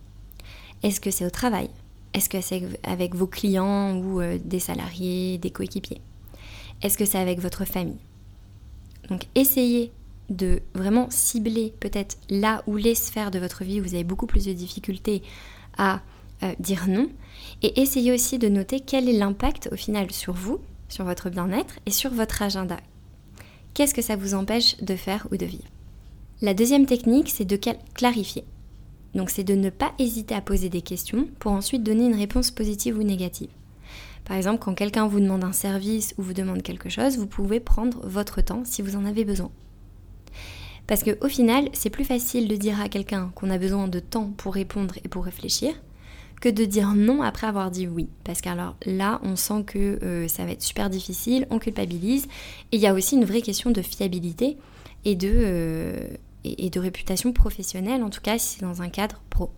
Est-ce 0.83 1.01
que 1.01 1.11
c'est 1.11 1.27
au 1.27 1.31
travail? 1.31 1.69
Est-ce 2.15 2.29
que 2.29 2.41
c'est 2.41 2.63
avec 2.83 3.15
vos 3.15 3.27
clients 3.27 3.97
ou 3.99 4.21
euh, 4.21 4.39
des 4.43 4.61
salariés, 4.61 5.37
des 5.37 5.51
coéquipiers? 5.51 6.01
Est-ce 6.83 6.97
que 6.97 7.05
c'est 7.05 7.19
avec 7.19 7.41
votre 7.41 7.65
famille? 7.67 7.99
Donc 9.11 9.25
essayez 9.35 9.93
de 10.31 10.61
vraiment 10.75 11.09
cibler 11.11 11.75
peut-être 11.81 12.17
là 12.31 12.63
où 12.67 12.77
les 12.77 12.95
sphères 12.95 13.31
de 13.31 13.39
votre 13.39 13.63
vie 13.63 13.81
où 13.81 13.85
vous 13.85 13.95
avez 13.95 14.05
beaucoup 14.05 14.27
plus 14.27 14.47
de 14.47 14.53
difficultés 14.53 15.23
à 15.77 16.01
euh, 16.43 16.55
dire 16.59 16.87
non 16.89 17.09
et 17.63 17.81
essayez 17.81 18.13
aussi 18.13 18.39
de 18.39 18.49
noter 18.49 18.81
quel 18.81 19.09
est 19.09 19.13
l'impact 19.19 19.69
au 19.73 19.77
final 19.77 20.11
sur 20.11 20.33
vous, 20.33 20.61
sur 20.89 21.05
votre 21.05 21.31
bien-être 21.31 21.79
et 21.87 21.91
sur 21.91 22.13
votre 22.13 22.43
agenda. 22.43 22.79
Qu'est-ce 23.75 23.95
que 23.95 24.03
ça 24.03 24.17
vous 24.17 24.35
empêche 24.35 24.77
de 24.79 24.97
faire 24.97 25.27
ou 25.31 25.37
de 25.37 25.47
vivre? 25.47 25.69
La 26.43 26.55
deuxième 26.55 26.87
technique, 26.87 27.31
c'est 27.31 27.45
de 27.45 27.59
clarifier. 27.95 28.45
Donc 29.15 29.31
c'est 29.31 29.45
de 29.45 29.55
ne 29.55 29.71
pas 29.71 29.93
hésiter 29.99 30.35
à 30.35 30.41
poser 30.41 30.69
des 30.69 30.83
questions 30.83 31.29
pour 31.39 31.53
ensuite 31.53 31.83
donner 31.83 32.07
une 32.07 32.15
réponse 32.15 32.51
positive 32.51 32.99
ou 32.99 33.03
négative. 33.03 33.49
Par 34.27 34.37
exemple, 34.37 34.59
quand 34.59 34.75
quelqu'un 34.75 35.07
vous 35.07 35.21
demande 35.21 35.45
un 35.45 35.53
service 35.53 36.15
ou 36.19 36.23
vous 36.23 36.35
demande 36.35 36.63
quelque 36.63 36.89
chose, 36.89 37.17
vous 37.17 37.27
pouvez 37.27 37.61
prendre 37.61 38.07
votre 38.07 38.43
temps 38.43 38.63
si 38.65 38.83
vous 38.83 38.97
en 38.97 39.05
avez 39.05 39.25
besoin. 39.25 39.51
Parce 40.87 41.03
qu'au 41.03 41.29
final, 41.29 41.69
c'est 41.73 41.91
plus 41.91 42.05
facile 42.05 42.49
de 42.49 42.57
dire 42.57 42.81
à 42.81 42.89
quelqu'un 42.89 43.31
qu'on 43.35 43.51
a 43.51 43.59
besoin 43.59 43.89
de 43.89 44.01
temps 44.01 44.33
pour 44.37 44.55
répondre 44.55 44.95
et 45.05 45.09
pour 45.09 45.25
réfléchir 45.25 45.75
que 46.41 46.49
de 46.49 46.65
dire 46.65 46.95
non 46.95 47.23
après 47.23 47.47
avoir 47.47 47.71
dit 47.71 47.87
oui. 47.87 48.09
Parce 48.25 48.41
qu'alors 48.41 48.77
là, 48.85 49.21
on 49.23 49.37
sent 49.37 49.65
que 49.67 49.99
euh, 50.03 50.29
ça 50.29 50.45
va 50.45 50.53
être 50.53 50.63
super 50.63 50.91
difficile, 50.91 51.47
on 51.51 51.59
culpabilise. 51.59 52.27
Et 52.73 52.77
il 52.77 52.81
y 52.81 52.87
a 52.87 52.95
aussi 52.95 53.17
une 53.17 53.25
vraie 53.25 53.43
question 53.43 53.71
de 53.71 53.83
fiabilité 53.83 54.57
et 55.05 55.15
de, 55.15 55.31
euh, 55.33 56.09
et, 56.45 56.71
de 56.71 56.81
réputation 56.81 57.33
professionnelle, 57.33 58.03
en 58.03 58.11
tout 58.11 58.21
cas 58.21 58.39
si 58.39 58.57
c'est 58.57 58.63
dans 58.63 58.83
un 58.83 58.89
cadre 58.89 59.23
pro. 59.31 59.51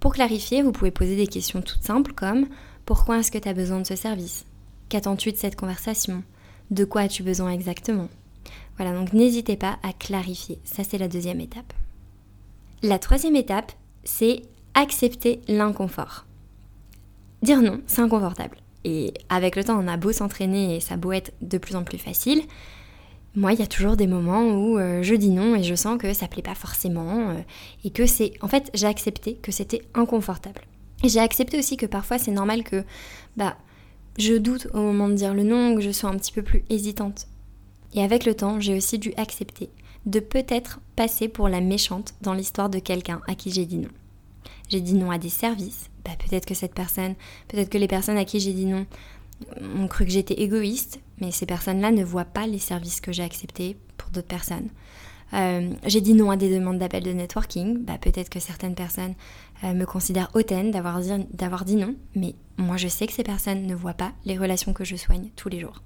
Pour 0.00 0.12
clarifier, 0.12 0.62
vous 0.62 0.72
pouvez 0.72 0.90
poser 0.90 1.16
des 1.16 1.26
questions 1.26 1.62
toutes 1.62 1.82
simples 1.82 2.12
comme 2.12 2.46
pourquoi 2.84 3.18
est-ce 3.18 3.30
que 3.30 3.38
tu 3.38 3.48
as 3.48 3.54
besoin 3.54 3.80
de 3.80 3.86
ce 3.86 3.96
service? 3.96 4.44
Qu'attends-tu 4.90 5.32
de 5.32 5.36
cette 5.36 5.56
conversation? 5.56 6.22
De 6.70 6.84
quoi 6.84 7.02
as-tu 7.02 7.22
besoin 7.22 7.50
exactement? 7.50 8.08
Voilà, 8.76 8.92
donc 8.92 9.12
n'hésitez 9.12 9.56
pas 9.56 9.78
à 9.82 9.92
clarifier. 9.92 10.58
Ça, 10.64 10.84
c'est 10.84 10.98
la 10.98 11.08
deuxième 11.08 11.40
étape. 11.40 11.72
La 12.82 12.98
troisième 12.98 13.36
étape, 13.36 13.72
c'est 14.02 14.42
accepter 14.74 15.40
l'inconfort. 15.48 16.26
Dire 17.42 17.62
non, 17.62 17.80
c'est 17.86 18.02
inconfortable. 18.02 18.56
Et 18.84 19.14
avec 19.28 19.56
le 19.56 19.64
temps, 19.64 19.82
on 19.82 19.88
a 19.88 19.96
beau 19.96 20.12
s'entraîner 20.12 20.76
et 20.76 20.80
ça 20.80 20.96
beau 20.96 21.12
être 21.12 21.32
de 21.40 21.58
plus 21.58 21.76
en 21.76 21.84
plus 21.84 21.98
facile, 21.98 22.42
moi, 23.36 23.52
il 23.52 23.58
y 23.58 23.62
a 23.62 23.66
toujours 23.66 23.96
des 23.96 24.06
moments 24.06 24.44
où 24.44 24.78
euh, 24.78 25.02
je 25.02 25.14
dis 25.14 25.30
non 25.30 25.56
et 25.56 25.64
je 25.64 25.74
sens 25.74 25.98
que 25.98 26.12
ça 26.12 26.28
plaît 26.28 26.42
pas 26.42 26.54
forcément 26.54 27.30
euh, 27.30 27.40
et 27.84 27.90
que 27.90 28.06
c'est. 28.06 28.32
En 28.40 28.48
fait, 28.48 28.70
j'ai 28.74 28.86
accepté 28.86 29.34
que 29.34 29.50
c'était 29.50 29.82
inconfortable. 29.94 30.60
J'ai 31.02 31.18
accepté 31.18 31.58
aussi 31.58 31.76
que 31.76 31.86
parfois 31.86 32.18
c'est 32.18 32.30
normal 32.30 32.62
que 32.62 32.84
bah 33.36 33.56
je 34.18 34.34
doute 34.34 34.68
au 34.72 34.78
moment 34.78 35.08
de 35.08 35.14
dire 35.14 35.34
le 35.34 35.42
non, 35.42 35.74
que 35.74 35.80
je 35.80 35.90
sois 35.90 36.10
un 36.10 36.16
petit 36.16 36.30
peu 36.30 36.42
plus 36.42 36.64
hésitante. 36.70 37.26
Et 37.92 38.02
avec 38.02 38.24
le 38.24 38.34
temps, 38.34 38.60
j'ai 38.60 38.76
aussi 38.76 38.98
dû 39.00 39.12
accepter 39.16 39.68
de 40.06 40.20
peut-être 40.20 40.80
passer 40.94 41.26
pour 41.26 41.48
la 41.48 41.60
méchante 41.60 42.14
dans 42.20 42.34
l'histoire 42.34 42.70
de 42.70 42.78
quelqu'un 42.78 43.20
à 43.26 43.34
qui 43.34 43.50
j'ai 43.50 43.66
dit 43.66 43.78
non 43.78 43.88
j'ai 44.74 44.80
dit 44.80 44.94
non 44.94 45.12
à 45.12 45.18
des 45.18 45.28
services, 45.28 45.88
bah, 46.04 46.10
peut-être 46.18 46.46
que 46.46 46.54
cette 46.54 46.74
personne, 46.74 47.14
peut-être 47.46 47.70
que 47.70 47.78
les 47.78 47.86
personnes 47.86 48.16
à 48.16 48.24
qui 48.24 48.40
j'ai 48.40 48.52
dit 48.52 48.66
non 48.66 48.86
ont 49.60 49.86
cru 49.86 50.04
que 50.04 50.10
j'étais 50.10 50.34
égoïste, 50.34 50.98
mais 51.20 51.30
ces 51.30 51.46
personnes-là 51.46 51.92
ne 51.92 52.02
voient 52.02 52.24
pas 52.24 52.48
les 52.48 52.58
services 52.58 53.00
que 53.00 53.12
j'ai 53.12 53.22
acceptés 53.22 53.76
pour 53.96 54.10
d'autres 54.10 54.26
personnes. 54.26 54.68
Euh, 55.32 55.70
j'ai 55.86 56.00
dit 56.00 56.14
non 56.14 56.32
à 56.32 56.36
des 56.36 56.52
demandes 56.52 56.78
d'appel 56.78 57.04
de 57.04 57.12
networking. 57.12 57.84
Bah, 57.84 57.98
peut-être 58.00 58.30
que 58.30 58.40
certaines 58.40 58.74
personnes 58.74 59.14
euh, 59.62 59.74
me 59.74 59.84
considèrent 59.84 60.30
hautaine 60.34 60.72
d'avoir 60.72 61.00
dit, 61.00 61.10
d'avoir 61.32 61.64
dit 61.64 61.76
non, 61.76 61.94
mais 62.16 62.34
moi 62.56 62.76
je 62.76 62.88
sais 62.88 63.06
que 63.06 63.12
ces 63.12 63.22
personnes 63.22 63.64
ne 63.64 63.76
voient 63.76 63.94
pas 63.94 64.12
les 64.24 64.36
relations 64.36 64.72
que 64.72 64.84
je 64.84 64.96
soigne 64.96 65.30
tous 65.36 65.48
les 65.48 65.60
jours. 65.60 65.82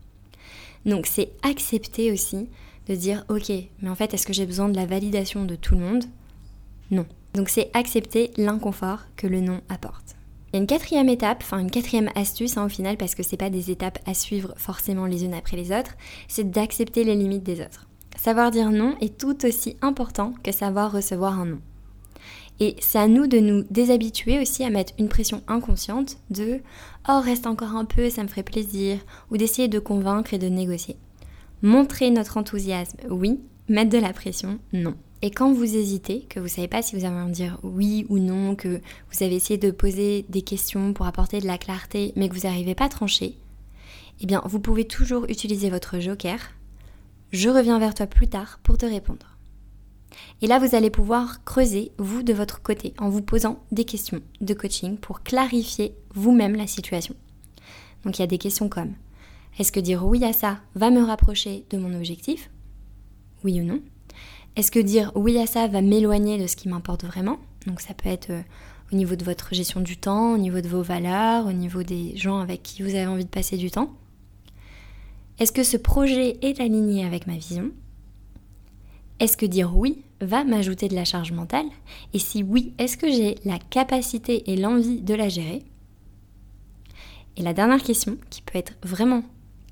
Donc 0.86 1.06
c'est 1.06 1.32
accepter 1.42 2.10
aussi 2.10 2.48
de 2.88 2.94
dire 2.94 3.26
ok, 3.28 3.52
mais 3.82 3.90
en 3.90 3.94
fait 3.94 4.14
est-ce 4.14 4.26
que 4.26 4.32
j'ai 4.32 4.46
besoin 4.46 4.70
de 4.70 4.76
la 4.76 4.86
validation 4.86 5.44
de 5.44 5.56
tout 5.56 5.74
le 5.74 5.80
monde 5.80 6.04
Non. 6.90 7.06
Donc 7.34 7.48
c'est 7.48 7.70
accepter 7.74 8.30
l'inconfort 8.36 9.00
que 9.16 9.26
le 9.26 9.40
non 9.40 9.60
apporte. 9.68 10.16
Il 10.48 10.56
y 10.56 10.58
a 10.58 10.60
une 10.60 10.66
quatrième 10.66 11.10
étape, 11.10 11.42
enfin 11.42 11.58
une 11.58 11.70
quatrième 11.70 12.10
astuce 12.14 12.56
hein, 12.56 12.64
au 12.64 12.68
final, 12.70 12.96
parce 12.96 13.14
que 13.14 13.22
c'est 13.22 13.36
pas 13.36 13.50
des 13.50 13.70
étapes 13.70 13.98
à 14.06 14.14
suivre 14.14 14.54
forcément 14.56 15.04
les 15.04 15.24
unes 15.24 15.34
après 15.34 15.58
les 15.58 15.72
autres, 15.72 15.94
c'est 16.26 16.50
d'accepter 16.50 17.04
les 17.04 17.14
limites 17.14 17.42
des 17.42 17.60
autres. 17.60 17.86
Savoir 18.16 18.50
dire 18.50 18.70
non 18.70 18.96
est 19.00 19.18
tout 19.18 19.44
aussi 19.44 19.76
important 19.82 20.32
que 20.42 20.50
savoir 20.50 20.90
recevoir 20.90 21.38
un 21.38 21.46
non. 21.46 21.60
Et 22.60 22.74
c'est 22.80 22.98
à 22.98 23.06
nous 23.06 23.26
de 23.26 23.38
nous 23.38 23.62
déshabituer 23.70 24.40
aussi 24.40 24.64
à 24.64 24.70
mettre 24.70 24.94
une 24.98 25.08
pression 25.08 25.42
inconsciente 25.46 26.16
de 26.30 26.60
Oh, 27.08 27.20
reste 27.22 27.46
encore 27.46 27.76
un 27.76 27.84
peu, 27.84 28.10
ça 28.10 28.22
me 28.22 28.28
ferait 28.28 28.42
plaisir, 28.42 28.98
ou 29.30 29.36
d'essayer 29.36 29.68
de 29.68 29.78
convaincre 29.78 30.34
et 30.34 30.38
de 30.38 30.48
négocier. 30.48 30.96
Montrer 31.62 32.10
notre 32.10 32.36
enthousiasme, 32.36 32.98
oui, 33.10 33.40
mettre 33.68 33.90
de 33.90 33.98
la 33.98 34.12
pression, 34.12 34.58
non. 34.72 34.94
Et 35.20 35.30
quand 35.30 35.52
vous 35.52 35.76
hésitez, 35.76 36.20
que 36.28 36.38
vous 36.38 36.46
ne 36.46 36.50
savez 36.50 36.68
pas 36.68 36.82
si 36.82 36.96
vous 36.96 37.04
avez 37.04 37.16
envie 37.16 37.30
de 37.30 37.36
dire 37.36 37.58
oui 37.62 38.06
ou 38.08 38.18
non, 38.18 38.54
que 38.54 38.80
vous 39.10 39.22
avez 39.22 39.34
essayé 39.34 39.58
de 39.58 39.72
poser 39.72 40.24
des 40.28 40.42
questions 40.42 40.92
pour 40.92 41.06
apporter 41.06 41.40
de 41.40 41.46
la 41.46 41.58
clarté, 41.58 42.12
mais 42.14 42.28
que 42.28 42.34
vous 42.34 42.46
n'arrivez 42.46 42.74
pas 42.76 42.84
à 42.84 42.88
trancher, 42.88 43.36
eh 44.20 44.26
bien, 44.26 44.42
vous 44.44 44.60
pouvez 44.60 44.84
toujours 44.84 45.24
utiliser 45.28 45.70
votre 45.70 45.98
joker. 45.98 46.38
Je 47.32 47.48
reviens 47.48 47.78
vers 47.78 47.94
toi 47.94 48.06
plus 48.06 48.28
tard 48.28 48.60
pour 48.62 48.78
te 48.78 48.86
répondre. 48.86 49.36
Et 50.40 50.46
là, 50.46 50.58
vous 50.58 50.74
allez 50.74 50.90
pouvoir 50.90 51.44
creuser, 51.44 51.92
vous, 51.98 52.22
de 52.22 52.32
votre 52.32 52.62
côté, 52.62 52.94
en 52.98 53.08
vous 53.08 53.22
posant 53.22 53.62
des 53.70 53.84
questions 53.84 54.20
de 54.40 54.54
coaching 54.54 54.96
pour 54.96 55.22
clarifier 55.22 55.94
vous-même 56.14 56.54
la 56.54 56.66
situation. 56.66 57.14
Donc, 58.04 58.18
il 58.18 58.22
y 58.22 58.24
a 58.24 58.28
des 58.28 58.38
questions 58.38 58.68
comme 58.68 58.94
est-ce 59.58 59.72
que 59.72 59.80
dire 59.80 60.06
oui 60.06 60.24
à 60.24 60.32
ça 60.32 60.60
va 60.76 60.90
me 60.90 61.02
rapprocher 61.02 61.64
de 61.70 61.78
mon 61.78 61.92
objectif? 61.94 62.50
Oui 63.42 63.60
ou 63.60 63.64
non? 63.64 63.80
Est-ce 64.58 64.72
que 64.72 64.80
dire 64.80 65.12
oui 65.14 65.38
à 65.38 65.46
ça 65.46 65.68
va 65.68 65.82
m'éloigner 65.82 66.36
de 66.36 66.48
ce 66.48 66.56
qui 66.56 66.68
m'importe 66.68 67.04
vraiment? 67.04 67.38
Donc 67.68 67.80
ça 67.80 67.94
peut 67.94 68.08
être 68.08 68.30
euh, 68.30 68.42
au 68.92 68.96
niveau 68.96 69.14
de 69.14 69.22
votre 69.22 69.54
gestion 69.54 69.80
du 69.80 69.96
temps, 69.96 70.32
au 70.32 70.36
niveau 70.36 70.60
de 70.60 70.66
vos 70.66 70.82
valeurs, 70.82 71.46
au 71.46 71.52
niveau 71.52 71.84
des 71.84 72.16
gens 72.16 72.40
avec 72.40 72.64
qui 72.64 72.82
vous 72.82 72.96
avez 72.96 73.06
envie 73.06 73.24
de 73.24 73.30
passer 73.30 73.56
du 73.56 73.70
temps. 73.70 73.92
Est-ce 75.38 75.52
que 75.52 75.62
ce 75.62 75.76
projet 75.76 76.38
est 76.42 76.58
aligné 76.58 77.04
avec 77.04 77.28
ma 77.28 77.34
vision? 77.34 77.70
Est-ce 79.20 79.36
que 79.36 79.46
dire 79.46 79.76
oui 79.76 80.02
va 80.20 80.42
m'ajouter 80.42 80.88
de 80.88 80.96
la 80.96 81.04
charge 81.04 81.30
mentale? 81.30 81.66
Et 82.12 82.18
si 82.18 82.42
oui, 82.42 82.72
est-ce 82.78 82.96
que 82.96 83.12
j'ai 83.12 83.36
la 83.44 83.60
capacité 83.60 84.50
et 84.50 84.56
l'envie 84.56 85.02
de 85.02 85.14
la 85.14 85.28
gérer? 85.28 85.62
Et 87.36 87.42
la 87.42 87.54
dernière 87.54 87.84
question, 87.84 88.18
qui 88.28 88.42
peut 88.42 88.58
être 88.58 88.72
vraiment 88.82 89.22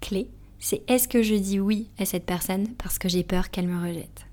clé, 0.01 0.29
c'est 0.61 0.89
est-ce 0.89 1.09
que 1.09 1.25
je 1.25 1.35
dis 1.35 1.59
oui 1.59 1.89
à 1.99 2.05
cette 2.05 2.25
personne 2.25 2.69
parce 2.79 3.01
que 3.01 3.09
j'ai 3.09 3.25
peur 3.25 3.51
qu'elle 3.51 3.67
me 3.67 3.83
rejette? 3.83 4.26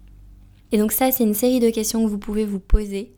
Et 0.73 0.79
donc 0.79 0.91
ça, 0.91 1.11
c'est 1.11 1.23
une 1.23 1.35
série 1.35 1.59
de 1.59 1.69
questions 1.69 2.03
que 2.03 2.09
vous 2.09 2.17
pouvez 2.17 2.45
vous 2.45 2.59
poser 2.59 3.13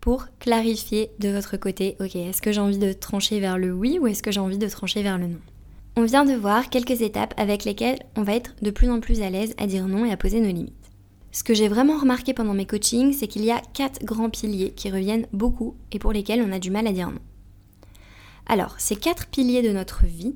pour 0.00 0.24
clarifier 0.38 1.10
de 1.18 1.28
votre 1.28 1.58
côté, 1.58 1.94
ok, 2.00 2.16
est-ce 2.16 2.40
que 2.40 2.52
j'ai 2.52 2.60
envie 2.60 2.78
de 2.78 2.94
trancher 2.94 3.38
vers 3.38 3.58
le 3.58 3.70
oui 3.70 3.98
ou 4.00 4.06
est-ce 4.06 4.22
que 4.22 4.32
j'ai 4.32 4.40
envie 4.40 4.56
de 4.56 4.66
trancher 4.66 5.02
vers 5.02 5.18
le 5.18 5.26
non? 5.26 5.40
On 5.96 6.04
vient 6.04 6.24
de 6.24 6.32
voir 6.32 6.70
quelques 6.70 7.02
étapes 7.02 7.34
avec 7.36 7.66
lesquelles 7.66 7.98
on 8.16 8.22
va 8.22 8.34
être 8.34 8.54
de 8.62 8.70
plus 8.70 8.88
en 8.88 9.00
plus 9.00 9.20
à 9.20 9.28
l'aise 9.28 9.54
à 9.58 9.66
dire 9.66 9.88
non 9.88 10.06
et 10.06 10.10
à 10.10 10.16
poser 10.16 10.40
nos 10.40 10.46
limites. 10.46 10.72
Ce 11.32 11.44
que 11.44 11.52
j'ai 11.52 11.68
vraiment 11.68 11.98
remarqué 11.98 12.32
pendant 12.32 12.54
mes 12.54 12.64
coachings, 12.64 13.12
c'est 13.12 13.28
qu'il 13.28 13.44
y 13.44 13.50
a 13.50 13.60
quatre 13.74 14.02
grands 14.02 14.30
piliers 14.30 14.70
qui 14.70 14.90
reviennent 14.90 15.26
beaucoup 15.34 15.76
et 15.92 15.98
pour 15.98 16.14
lesquels 16.14 16.42
on 16.42 16.50
a 16.50 16.58
du 16.58 16.70
mal 16.70 16.86
à 16.86 16.92
dire 16.92 17.10
non. 17.10 17.20
Alors, 18.46 18.76
ces 18.78 18.96
quatre 18.96 19.26
piliers 19.26 19.62
de 19.62 19.72
notre 19.72 20.06
vie, 20.06 20.34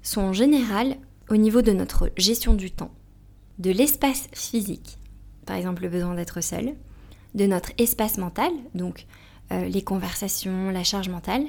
sont 0.00 0.22
en 0.22 0.32
général 0.32 0.96
au 1.28 1.36
niveau 1.36 1.60
de 1.60 1.72
notre 1.72 2.10
gestion 2.16 2.54
du 2.54 2.70
temps, 2.70 2.92
de 3.58 3.70
l'espace 3.70 4.28
physique, 4.32 4.98
par 5.44 5.56
exemple 5.56 5.82
le 5.82 5.88
besoin 5.88 6.14
d'être 6.14 6.40
seul, 6.40 6.74
de 7.34 7.46
notre 7.46 7.72
espace 7.78 8.18
mental, 8.18 8.50
donc 8.74 9.06
euh, 9.52 9.66
les 9.66 9.82
conversations, 9.82 10.70
la 10.70 10.84
charge 10.84 11.08
mentale, 11.08 11.44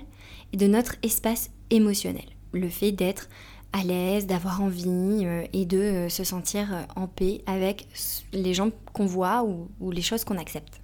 et 0.54 0.58
de 0.58 0.68
notre 0.68 0.96
espace 1.04 1.52
émotionnel, 1.70 2.26
le 2.52 2.70
fait 2.70 2.92
d'être 2.92 3.30
à 3.74 3.84
l'aise, 3.84 4.26
d'avoir 4.26 4.62
envie 4.62 4.86
euh, 5.26 5.46
et 5.54 5.66
de 5.66 5.78
euh, 5.78 6.10
se 6.10 6.24
sentir 6.24 6.88
en 6.96 7.08
paix 7.08 7.42
avec 7.46 7.88
les 8.34 8.54
gens 8.54 8.72
qu'on 8.94 9.06
voit 9.06 9.44
ou, 9.44 9.70
ou 9.80 9.92
les 9.92 10.02
choses 10.02 10.24
qu'on 10.24 10.38
accepte. 10.38 10.82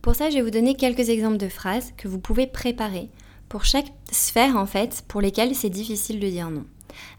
Pour 0.00 0.14
ça, 0.14 0.30
je 0.30 0.36
vais 0.36 0.42
vous 0.42 0.50
donner 0.50 0.74
quelques 0.74 1.10
exemples 1.10 1.36
de 1.36 1.48
phrases 1.48 1.92
que 1.96 2.08
vous 2.08 2.18
pouvez 2.18 2.46
préparer 2.46 3.08
pour 3.48 3.64
chaque 3.64 3.92
sphère 4.10 4.56
en 4.56 4.66
fait 4.66 5.04
pour 5.08 5.20
lesquelles 5.20 5.54
c'est 5.54 5.70
difficile 5.70 6.18
de 6.20 6.28
dire 6.28 6.50
non. 6.50 6.64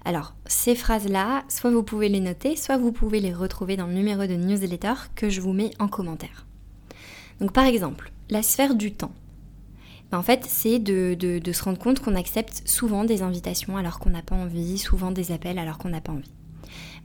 Alors, 0.05 0.35
ces 0.45 0.75
phrases-là, 0.75 1.43
soit 1.47 1.71
vous 1.71 1.83
pouvez 1.83 2.09
les 2.09 2.19
noter, 2.19 2.55
soit 2.55 2.77
vous 2.77 2.91
pouvez 2.91 3.19
les 3.19 3.33
retrouver 3.33 3.77
dans 3.77 3.87
le 3.87 3.93
numéro 3.93 4.25
de 4.25 4.35
newsletter 4.35 4.93
que 5.15 5.29
je 5.29 5.41
vous 5.41 5.53
mets 5.53 5.71
en 5.79 5.87
commentaire. 5.87 6.45
Donc, 7.39 7.51
par 7.51 7.65
exemple, 7.65 8.11
la 8.29 8.43
sphère 8.43 8.75
du 8.75 8.93
temps. 8.93 9.13
Ben, 10.11 10.19
en 10.19 10.23
fait, 10.23 10.45
c'est 10.45 10.79
de, 10.79 11.39
se 11.51 11.63
rendre 11.63 11.79
compte 11.79 11.99
qu'on 11.99 12.15
accepte 12.15 12.67
souvent 12.67 13.03
des 13.03 13.21
invitations 13.21 13.77
alors 13.77 13.99
qu'on 13.99 14.11
n'a 14.11 14.21
pas 14.21 14.35
envie, 14.35 14.77
souvent 14.77 15.11
des 15.11 15.31
appels 15.31 15.57
alors 15.57 15.77
qu'on 15.77 15.89
n'a 15.89 16.01
pas 16.01 16.13
envie. 16.13 16.33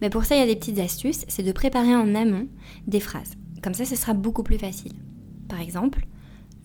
Mais 0.01 0.11
pour 0.11 0.25
ça, 0.25 0.37
il 0.37 0.41
y 0.41 0.43
a 0.43 0.47
des 0.47 0.57
petites 0.57 0.79
astuces, 0.79 1.25
c'est 1.29 1.43
de 1.43 1.53
préparer 1.53 1.95
en 1.95 2.15
amont 2.15 2.49
des 2.87 3.01
phrases. 3.01 3.33
Comme 3.63 3.75
ça, 3.75 3.85
ce 3.85 3.97
sera 3.97 4.15
beaucoup 4.15 4.43
plus 4.43 4.59
facile. 4.59 4.93
Par 5.49 5.61
exemple, 5.61 6.07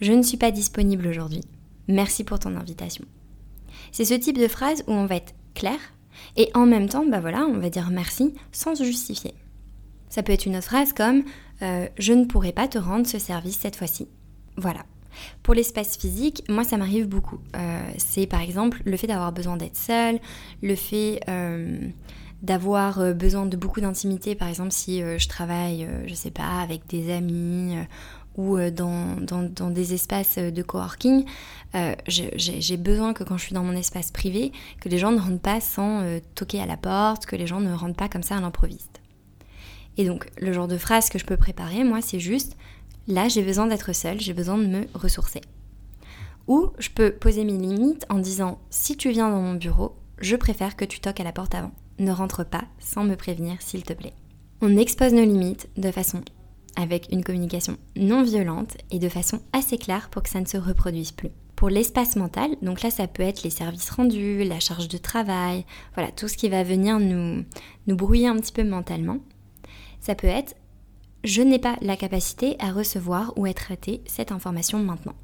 je 0.01 0.11
ne 0.11 0.21
suis 0.21 0.37
pas 0.37 0.51
disponible 0.51 1.07
aujourd'hui. 1.07 1.41
Merci 1.87 2.23
pour 2.23 2.39
ton 2.39 2.55
invitation. 2.55 3.05
C'est 3.91 4.05
ce 4.05 4.13
type 4.13 4.37
de 4.37 4.47
phrase 4.47 4.83
où 4.87 4.91
on 4.91 5.05
va 5.05 5.15
être 5.15 5.33
clair 5.53 5.79
et 6.35 6.49
en 6.53 6.65
même 6.65 6.89
temps, 6.89 7.05
bah 7.05 7.19
voilà, 7.19 7.45
on 7.45 7.57
va 7.57 7.69
dire 7.69 7.89
merci 7.91 8.33
sans 8.51 8.75
se 8.75 8.83
justifier. 8.83 9.33
Ça 10.09 10.23
peut 10.23 10.31
être 10.31 10.45
une 10.45 10.55
autre 10.55 10.67
phrase 10.67 10.93
comme 10.93 11.23
euh, 11.61 11.87
je 11.97 12.13
ne 12.13 12.25
pourrai 12.25 12.51
pas 12.51 12.67
te 12.67 12.77
rendre 12.77 13.07
ce 13.07 13.19
service 13.19 13.59
cette 13.59 13.75
fois-ci. 13.75 14.07
Voilà. 14.57 14.85
Pour 15.43 15.53
l'espace 15.53 15.97
physique, 15.97 16.43
moi 16.49 16.63
ça 16.63 16.77
m'arrive 16.77 17.07
beaucoup. 17.07 17.39
Euh, 17.55 17.81
c'est 17.97 18.25
par 18.25 18.41
exemple 18.41 18.81
le 18.85 18.97
fait 18.97 19.07
d'avoir 19.07 19.31
besoin 19.31 19.57
d'être 19.57 19.77
seul, 19.77 20.19
le 20.61 20.75
fait 20.75 21.19
euh, 21.29 21.77
d'avoir 22.41 23.13
besoin 23.13 23.45
de 23.45 23.55
beaucoup 23.55 23.79
d'intimité, 23.79 24.35
par 24.35 24.49
exemple 24.49 24.71
si 24.71 24.99
je 24.99 25.27
travaille, 25.29 25.87
je 26.07 26.13
sais 26.13 26.31
pas, 26.31 26.59
avec 26.61 26.87
des 26.87 27.13
amis 27.13 27.75
ou 28.35 28.57
euh, 28.57 28.71
dans, 28.71 29.15
dans, 29.21 29.69
des 29.69 29.93
espaces 29.93 30.37
de 30.37 30.61
coworking, 30.61 31.25
euh, 31.75 31.95
j'ai 32.07 32.77
besoin 32.77 33.13
que 33.13 33.23
quand 33.23 33.37
je 33.37 33.45
suis 33.45 33.53
dans 33.53 33.63
mon 33.63 33.73
espace 33.73 34.11
privé, 34.11 34.51
que 34.81 34.89
les 34.89 34.97
gens 34.97 35.11
ne 35.11 35.19
rentrent 35.19 35.41
pas 35.41 35.61
sans 35.61 36.01
euh, 36.01 36.19
toquer 36.35 36.61
à 36.61 36.65
la 36.65 36.77
porte, 36.77 37.25
que 37.25 37.35
les 37.35 37.47
gens 37.47 37.59
ne 37.59 37.73
rentrent 37.73 37.95
pas 37.95 38.09
comme 38.09 38.23
ça 38.23 38.37
à 38.37 38.41
l'improviste. 38.41 39.01
Et 39.97 40.05
donc, 40.05 40.27
le 40.37 40.53
genre 40.53 40.67
de 40.67 40.77
phrase 40.77 41.09
que 41.09 41.19
je 41.19 41.25
peux 41.25 41.37
préparer, 41.37 41.83
moi, 41.83 42.01
c'est 42.01 42.19
juste, 42.19 42.57
là, 43.07 43.27
j'ai 43.27 43.43
besoin 43.43 43.67
d'être 43.67 43.93
seule, 43.93 44.19
j'ai 44.19 44.33
besoin 44.33 44.57
de 44.57 44.65
me 44.65 44.85
ressourcer. 44.95 45.41
Ou 46.47 46.71
je 46.79 46.89
peux 46.89 47.11
poser 47.11 47.45
mes 47.45 47.57
limites 47.57 48.05
en 48.09 48.19
disant, 48.19 48.59
si 48.69 48.97
tu 48.97 49.11
viens 49.11 49.29
dans 49.29 49.41
mon 49.41 49.53
bureau, 49.53 49.95
je 50.19 50.35
préfère 50.35 50.75
que 50.75 50.85
tu 50.85 50.99
toques 50.99 51.19
à 51.19 51.23
la 51.23 51.31
porte 51.31 51.55
avant. 51.55 51.71
Ne 51.99 52.11
rentre 52.11 52.43
pas 52.43 52.63
sans 52.79 53.03
me 53.03 53.15
prévenir, 53.15 53.61
s'il 53.61 53.83
te 53.83 53.93
plaît. 53.93 54.13
On 54.61 54.77
expose 54.77 55.13
nos 55.13 55.25
limites 55.25 55.69
de 55.77 55.91
façon 55.91 56.21
avec 56.75 57.07
une 57.11 57.23
communication 57.23 57.77
non 57.95 58.23
violente 58.23 58.77
et 58.91 58.99
de 58.99 59.09
façon 59.09 59.41
assez 59.53 59.77
claire 59.77 60.09
pour 60.09 60.23
que 60.23 60.29
ça 60.29 60.41
ne 60.41 60.45
se 60.45 60.57
reproduise 60.57 61.11
plus. 61.11 61.29
Pour 61.55 61.69
l'espace 61.69 62.15
mental, 62.15 62.51
donc 62.61 62.81
là 62.81 62.89
ça 62.89 63.07
peut 63.07 63.23
être 63.23 63.43
les 63.43 63.49
services 63.49 63.89
rendus, 63.89 64.43
la 64.43 64.59
charge 64.59 64.87
de 64.87 64.97
travail, 64.97 65.65
voilà, 65.93 66.11
tout 66.11 66.27
ce 66.27 66.37
qui 66.37 66.49
va 66.49 66.63
venir 66.63 66.99
nous, 66.99 67.43
nous 67.87 67.95
brouiller 67.95 68.27
un 68.27 68.37
petit 68.37 68.51
peu 68.51 68.63
mentalement. 68.63 69.19
Ça 70.01 70.15
peut 70.15 70.27
être 70.27 70.55
je 71.23 71.41
n'ai 71.41 71.59
pas 71.59 71.77
la 71.81 71.95
capacité 71.95 72.57
à 72.59 72.73
recevoir 72.73 73.31
ou 73.37 73.45
à 73.45 73.53
traiter 73.53 74.01
cette 74.05 74.31
information 74.31 74.79
maintenant. 74.79 75.15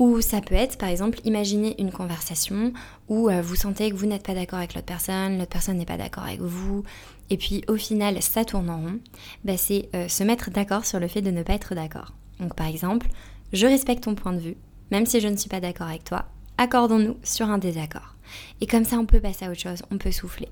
Ou 0.00 0.22
ça 0.22 0.40
peut 0.40 0.54
être, 0.54 0.78
par 0.78 0.88
exemple, 0.88 1.20
imaginer 1.24 1.78
une 1.78 1.92
conversation 1.92 2.72
où 3.08 3.28
euh, 3.28 3.42
vous 3.42 3.54
sentez 3.54 3.90
que 3.90 3.94
vous 3.94 4.06
n'êtes 4.06 4.24
pas 4.24 4.32
d'accord 4.34 4.58
avec 4.58 4.74
l'autre 4.74 4.86
personne, 4.86 5.36
l'autre 5.38 5.50
personne 5.50 5.76
n'est 5.76 5.84
pas 5.84 5.98
d'accord 5.98 6.24
avec 6.24 6.40
vous, 6.40 6.84
et 7.28 7.36
puis 7.36 7.62
au 7.68 7.76
final 7.76 8.22
ça 8.22 8.46
tourne 8.46 8.70
en 8.70 8.78
rond, 8.78 8.98
bah, 9.44 9.58
c'est 9.58 9.90
euh, 9.94 10.08
se 10.08 10.24
mettre 10.24 10.50
d'accord 10.50 10.86
sur 10.86 11.00
le 11.00 11.06
fait 11.06 11.20
de 11.20 11.30
ne 11.30 11.42
pas 11.42 11.52
être 11.52 11.74
d'accord. 11.74 12.14
Donc 12.40 12.54
par 12.56 12.66
exemple, 12.66 13.08
je 13.52 13.66
respecte 13.66 14.04
ton 14.04 14.14
point 14.14 14.32
de 14.32 14.40
vue, 14.40 14.56
même 14.90 15.04
si 15.04 15.20
je 15.20 15.28
ne 15.28 15.36
suis 15.36 15.50
pas 15.50 15.60
d'accord 15.60 15.88
avec 15.88 16.04
toi, 16.04 16.24
accordons-nous 16.56 17.18
sur 17.22 17.50
un 17.50 17.58
désaccord. 17.58 18.16
Et 18.62 18.66
comme 18.66 18.86
ça 18.86 18.96
on 18.96 19.04
peut 19.04 19.20
passer 19.20 19.44
à 19.44 19.50
autre 19.50 19.60
chose, 19.60 19.82
on 19.90 19.98
peut 19.98 20.12
souffler. 20.12 20.48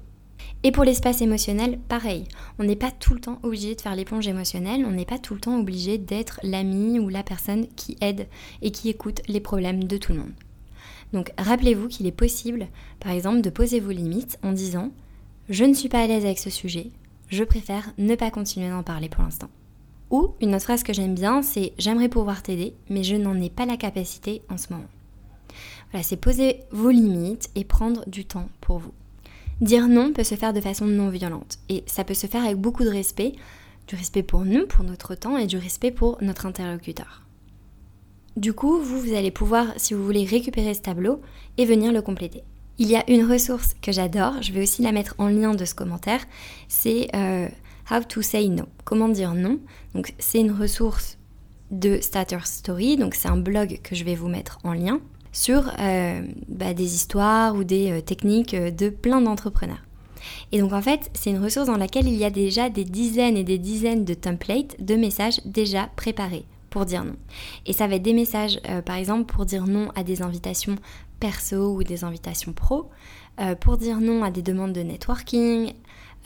Et 0.65 0.73
pour 0.73 0.83
l'espace 0.83 1.23
émotionnel, 1.23 1.79
pareil. 1.89 2.25
On 2.59 2.65
n'est 2.65 2.77
pas 2.77 2.91
tout 2.91 3.15
le 3.15 3.21
temps 3.21 3.39
obligé 3.45 3.77
de 3.77 3.81
faire 3.81 3.95
l'éponge 3.95 4.27
émotionnelle, 4.27 4.85
on 4.85 4.91
n'est 4.91 5.05
pas 5.05 5.19
tout 5.19 5.35
le 5.35 5.41
temps 5.41 5.59
obligé 5.59 5.99
d'être 5.99 6.41
l'ami 6.43 6.99
ou 6.99 7.09
la 7.09 7.23
personne 7.23 7.69
qui 7.77 7.97
aide 8.01 8.27
et 8.61 8.73
qui 8.73 8.89
écoute 8.89 9.23
les 9.29 9.41
problèmes 9.41 9.85
de 9.85 9.97
tout 9.97 10.13
le 10.13 10.19
monde. 10.19 10.33
Donc 11.13 11.33
rappelez-vous 11.39 11.89
qu'il 11.89 12.07
est 12.07 12.13
possible, 12.13 12.67
par 12.99 13.13
exemple, 13.13 13.41
de 13.41 13.51
poser 13.51 13.79
vos 13.79 13.93
limites 13.93 14.39
en 14.43 14.53
disant 14.53 14.91
je 15.49 15.65
ne 15.65 15.75
suis 15.75 15.89
pas 15.89 16.01
à 16.01 16.07
l'aise 16.07 16.25
avec 16.25 16.39
ce 16.39 16.51
sujet, 16.51 16.91
je 17.29 17.45
préfère 17.45 17.93
ne 17.97 18.17
pas 18.17 18.31
continuer 18.31 18.69
d'en 18.69 18.83
parler 18.83 19.09
pour 19.09 19.23
l'instant. 19.23 19.49
Ou 20.11 20.35
une 20.41 20.55
autre 20.55 20.65
phrase 20.65 20.83
que 20.83 20.93
j'aime 20.93 21.15
bien, 21.15 21.43
c'est 21.43 21.73
j'aimerais 21.79 22.09
pouvoir 22.09 22.43
t'aider, 22.43 22.75
mais 22.91 23.05
je 23.05 23.17
n'en 23.17 23.41
ai 23.41 23.49
pas 23.49 23.65
la 23.65 23.77
capacité 23.77 24.43
en 24.51 24.59
ce 24.59 24.73
moment. 24.73 24.89
Voilà, 25.91 26.03
c'est 26.03 26.17
poser 26.17 26.61
vos 26.71 26.91
limites 26.91 27.51
et 27.55 27.65
prendre 27.65 28.07
du 28.09 28.25
temps 28.25 28.49
pour 28.61 28.79
vous. 28.79 28.93
Dire 29.61 29.89
non 29.89 30.13
peut 30.13 30.25
se 30.25 30.37
faire 30.37 30.53
de 30.53 30.61
façon 30.61 30.87
non 30.87 31.09
violente 31.09 31.59
et 31.69 31.83
ça 31.87 32.05
peut 32.05 32.15
se 32.15 32.29
faire 32.29 32.45
avec 32.45 32.57
beaucoup 32.57 32.85
de 32.85 32.89
respect, 32.89 33.33
du 33.89 33.97
respect 33.97 34.23
pour 34.23 34.45
nous, 34.45 34.67
pour 34.67 34.85
notre 34.85 35.15
temps 35.17 35.37
et 35.37 35.47
du 35.47 35.57
respect 35.57 35.91
pour 35.91 36.17
notre 36.21 36.47
interlocuteur. 36.47 37.25
Du 38.37 38.53
coup, 38.53 38.79
vous, 38.81 39.15
allez 39.15 39.33
pouvoir, 39.33 39.67
si 39.77 39.95
vous 39.95 40.05
voulez, 40.05 40.25
récupérer 40.25 40.75
ce 40.75 40.83
tableau 40.83 41.21
et 41.57 41.65
venir 41.65 41.93
le 41.93 42.03
compléter. 42.03 42.45
Il 42.79 42.87
y 42.87 42.95
a 42.95 43.03
une 43.11 43.29
ressource 43.29 43.75
que 43.83 43.91
j'adore, 43.91 44.41
je 44.43 44.53
vais 44.53 44.63
aussi 44.63 44.83
la 44.83 44.93
mettre 44.93 45.17
en 45.19 45.27
lien 45.27 45.55
de 45.55 45.65
ce 45.65 45.75
commentaire, 45.75 46.21
c'est 46.69 47.09
euh, 47.17 47.49
How 47.91 48.05
to 48.05 48.23
Say 48.23 48.49
No. 48.49 48.67
Comment 48.85 49.09
dire 49.09 49.35
non 49.35 49.59
Donc 49.97 50.15
c'est 50.21 50.39
une 50.39 50.53
ressource 50.53 51.19
de 51.73 51.99
Starter 52.01 52.39
Story, 52.45 52.97
donc 52.97 53.17
c'est 53.17 53.29
un 53.29 53.37
blog 53.37 53.81
que 53.83 53.97
je 53.97 54.05
vais 54.05 54.15
vous 54.15 54.29
mettre 54.29 54.61
en 54.63 54.73
lien 54.73 55.01
sur 55.39 55.71
euh, 55.79 56.23
bah, 56.49 56.75
des 56.75 56.95
histoires 56.95 57.55
ou 57.55 57.65
des 57.65 57.91
euh, 57.93 58.01
techniques 58.01 58.57
de 58.57 58.89
plein 58.89 59.21
d'entrepreneurs. 59.21 59.83
Et 60.53 60.61
donc 60.61 60.73
en 60.73 60.83
fait, 60.83 61.11
c'est 61.15 61.31
une 61.31 61.43
ressource 61.43 61.69
dans 61.69 61.77
laquelle 61.77 62.09
il 62.09 62.17
y 62.17 62.25
a 62.25 62.31
déjà 62.31 62.71
des 62.71 62.85
dizaines 62.85 63.37
et 63.37 63.45
des 63.45 63.59
dizaines 63.59 64.05
de 64.05 64.15
templates 64.15 64.77
de 64.81 64.97
messages 64.97 65.41
déjà 65.45 65.89
préparés 65.97 66.45
pour 66.71 66.85
dire 66.87 67.05
non. 67.05 67.17
Et 67.67 67.73
ça 67.73 67.87
va 67.87 67.97
être 67.97 68.03
des 68.03 68.13
messages, 68.13 68.61
euh, 68.69 68.83
par 68.83 68.97
exemple, 68.97 69.33
pour 69.33 69.47
dire 69.47 69.67
non 69.67 69.91
à 69.95 70.03
des 70.03 70.23
invitations 70.23 70.77
perso 71.21 71.75
ou 71.75 71.83
des 71.83 72.05
invitations 72.05 72.53
pro, 72.53 72.91
euh, 73.41 73.55
pour 73.55 73.77
dire 73.77 74.01
non 74.01 74.23
à 74.25 74.31
des 74.31 74.43
demandes 74.43 74.73
de 74.73 74.83
networking, 74.83 75.73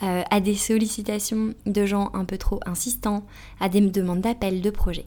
euh, 0.03 0.23
à 0.29 0.39
des 0.39 0.55
sollicitations 0.55 1.53
de 1.65 1.85
gens 1.85 2.09
un 2.13 2.25
peu 2.25 2.37
trop 2.37 2.59
insistants, 2.65 3.23
à 3.59 3.69
des 3.69 3.81
demandes 3.81 4.21
d'appel 4.21 4.61
de 4.61 4.69
projets. 4.69 5.05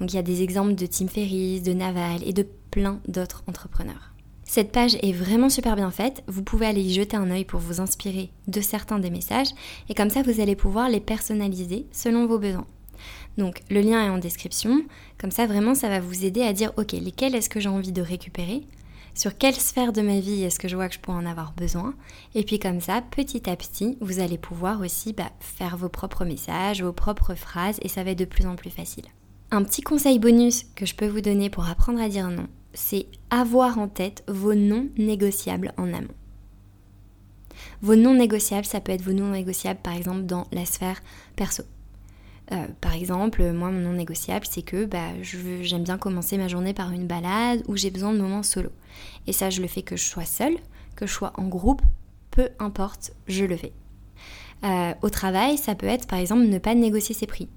Donc 0.00 0.12
il 0.12 0.16
y 0.16 0.18
a 0.18 0.22
des 0.22 0.42
exemples 0.42 0.74
de 0.74 0.86
Tim 0.86 1.08
Ferriss, 1.08 1.62
de 1.62 1.72
Naval 1.72 2.20
et 2.24 2.32
de 2.32 2.46
plein 2.70 3.00
d'autres 3.08 3.42
entrepreneurs. 3.46 4.12
Cette 4.44 4.70
page 4.70 4.96
est 5.02 5.12
vraiment 5.12 5.50
super 5.50 5.74
bien 5.74 5.90
faite, 5.90 6.22
vous 6.28 6.42
pouvez 6.42 6.66
aller 6.66 6.80
y 6.80 6.94
jeter 6.94 7.16
un 7.16 7.30
œil 7.30 7.44
pour 7.44 7.58
vous 7.58 7.80
inspirer 7.80 8.30
de 8.46 8.60
certains 8.60 9.00
des 9.00 9.10
messages 9.10 9.50
et 9.88 9.94
comme 9.94 10.08
ça 10.08 10.22
vous 10.22 10.40
allez 10.40 10.54
pouvoir 10.54 10.88
les 10.88 11.00
personnaliser 11.00 11.86
selon 11.90 12.26
vos 12.26 12.38
besoins. 12.38 12.66
Donc 13.38 13.62
le 13.70 13.80
lien 13.80 14.04
est 14.04 14.08
en 14.08 14.18
description, 14.18 14.82
comme 15.18 15.32
ça 15.32 15.46
vraiment 15.46 15.74
ça 15.74 15.88
va 15.88 16.00
vous 16.00 16.24
aider 16.24 16.42
à 16.42 16.52
dire 16.52 16.72
ok 16.76 16.92
lesquels 16.92 17.34
est-ce 17.34 17.50
que 17.50 17.60
j'ai 17.60 17.68
envie 17.68 17.92
de 17.92 18.02
récupérer, 18.02 18.62
sur 19.14 19.36
quelle 19.36 19.54
sphère 19.54 19.92
de 19.92 20.02
ma 20.02 20.20
vie 20.20 20.44
est-ce 20.44 20.60
que 20.60 20.68
je 20.68 20.76
vois 20.76 20.88
que 20.88 20.94
je 20.94 21.00
pourrais 21.00 21.18
en 21.18 21.26
avoir 21.26 21.52
besoin, 21.52 21.94
et 22.34 22.44
puis 22.44 22.58
comme 22.58 22.80
ça 22.80 23.02
petit 23.02 23.50
à 23.50 23.56
petit 23.56 23.98
vous 24.00 24.20
allez 24.20 24.38
pouvoir 24.38 24.80
aussi 24.80 25.12
bah, 25.12 25.32
faire 25.40 25.76
vos 25.76 25.88
propres 25.88 26.24
messages, 26.24 26.82
vos 26.82 26.92
propres 26.92 27.34
phrases 27.34 27.78
et 27.82 27.88
ça 27.88 28.04
va 28.04 28.12
être 28.12 28.18
de 28.18 28.24
plus 28.24 28.46
en 28.46 28.54
plus 28.54 28.70
facile. 28.70 29.06
Un 29.52 29.62
petit 29.62 29.82
conseil 29.82 30.18
bonus 30.18 30.64
que 30.74 30.86
je 30.86 30.96
peux 30.96 31.06
vous 31.06 31.20
donner 31.20 31.50
pour 31.50 31.68
apprendre 31.68 32.00
à 32.00 32.08
dire 32.08 32.28
non, 32.28 32.48
c'est 32.74 33.06
avoir 33.30 33.78
en 33.78 33.86
tête 33.86 34.24
vos 34.26 34.54
non 34.54 34.88
négociables 34.98 35.72
en 35.76 35.92
amont. 35.92 36.08
Vos 37.80 37.94
non 37.94 38.14
négociables, 38.14 38.66
ça 38.66 38.80
peut 38.80 38.90
être 38.90 39.02
vos 39.02 39.12
non 39.12 39.30
négociables 39.30 39.80
par 39.80 39.94
exemple 39.94 40.22
dans 40.22 40.48
la 40.50 40.64
sphère 40.64 41.00
perso. 41.36 41.62
Euh, 42.52 42.66
par 42.80 42.94
exemple, 42.94 43.52
moi, 43.52 43.70
mon 43.70 43.80
non 43.80 43.92
négociable, 43.92 44.46
c'est 44.48 44.62
que 44.62 44.84
bah, 44.84 45.10
j'aime 45.22 45.84
bien 45.84 45.98
commencer 45.98 46.38
ma 46.38 46.48
journée 46.48 46.74
par 46.74 46.90
une 46.90 47.06
balade 47.06 47.62
ou 47.68 47.76
j'ai 47.76 47.90
besoin 47.90 48.12
de 48.12 48.20
moments 48.20 48.42
solo. 48.42 48.70
Et 49.28 49.32
ça, 49.32 49.50
je 49.50 49.62
le 49.62 49.68
fais 49.68 49.82
que 49.82 49.96
je 49.96 50.04
sois 50.04 50.24
seule, 50.24 50.56
que 50.96 51.06
je 51.06 51.12
sois 51.12 51.32
en 51.36 51.46
groupe, 51.46 51.82
peu 52.32 52.48
importe, 52.58 53.12
je 53.28 53.44
le 53.44 53.56
fais. 53.56 53.72
Euh, 54.64 54.92
au 55.02 55.10
travail, 55.10 55.56
ça 55.56 55.76
peut 55.76 55.86
être 55.86 56.08
par 56.08 56.18
exemple 56.18 56.42
ne 56.42 56.58
pas 56.58 56.74
négocier 56.74 57.14
ses 57.14 57.26
prix. 57.26 57.48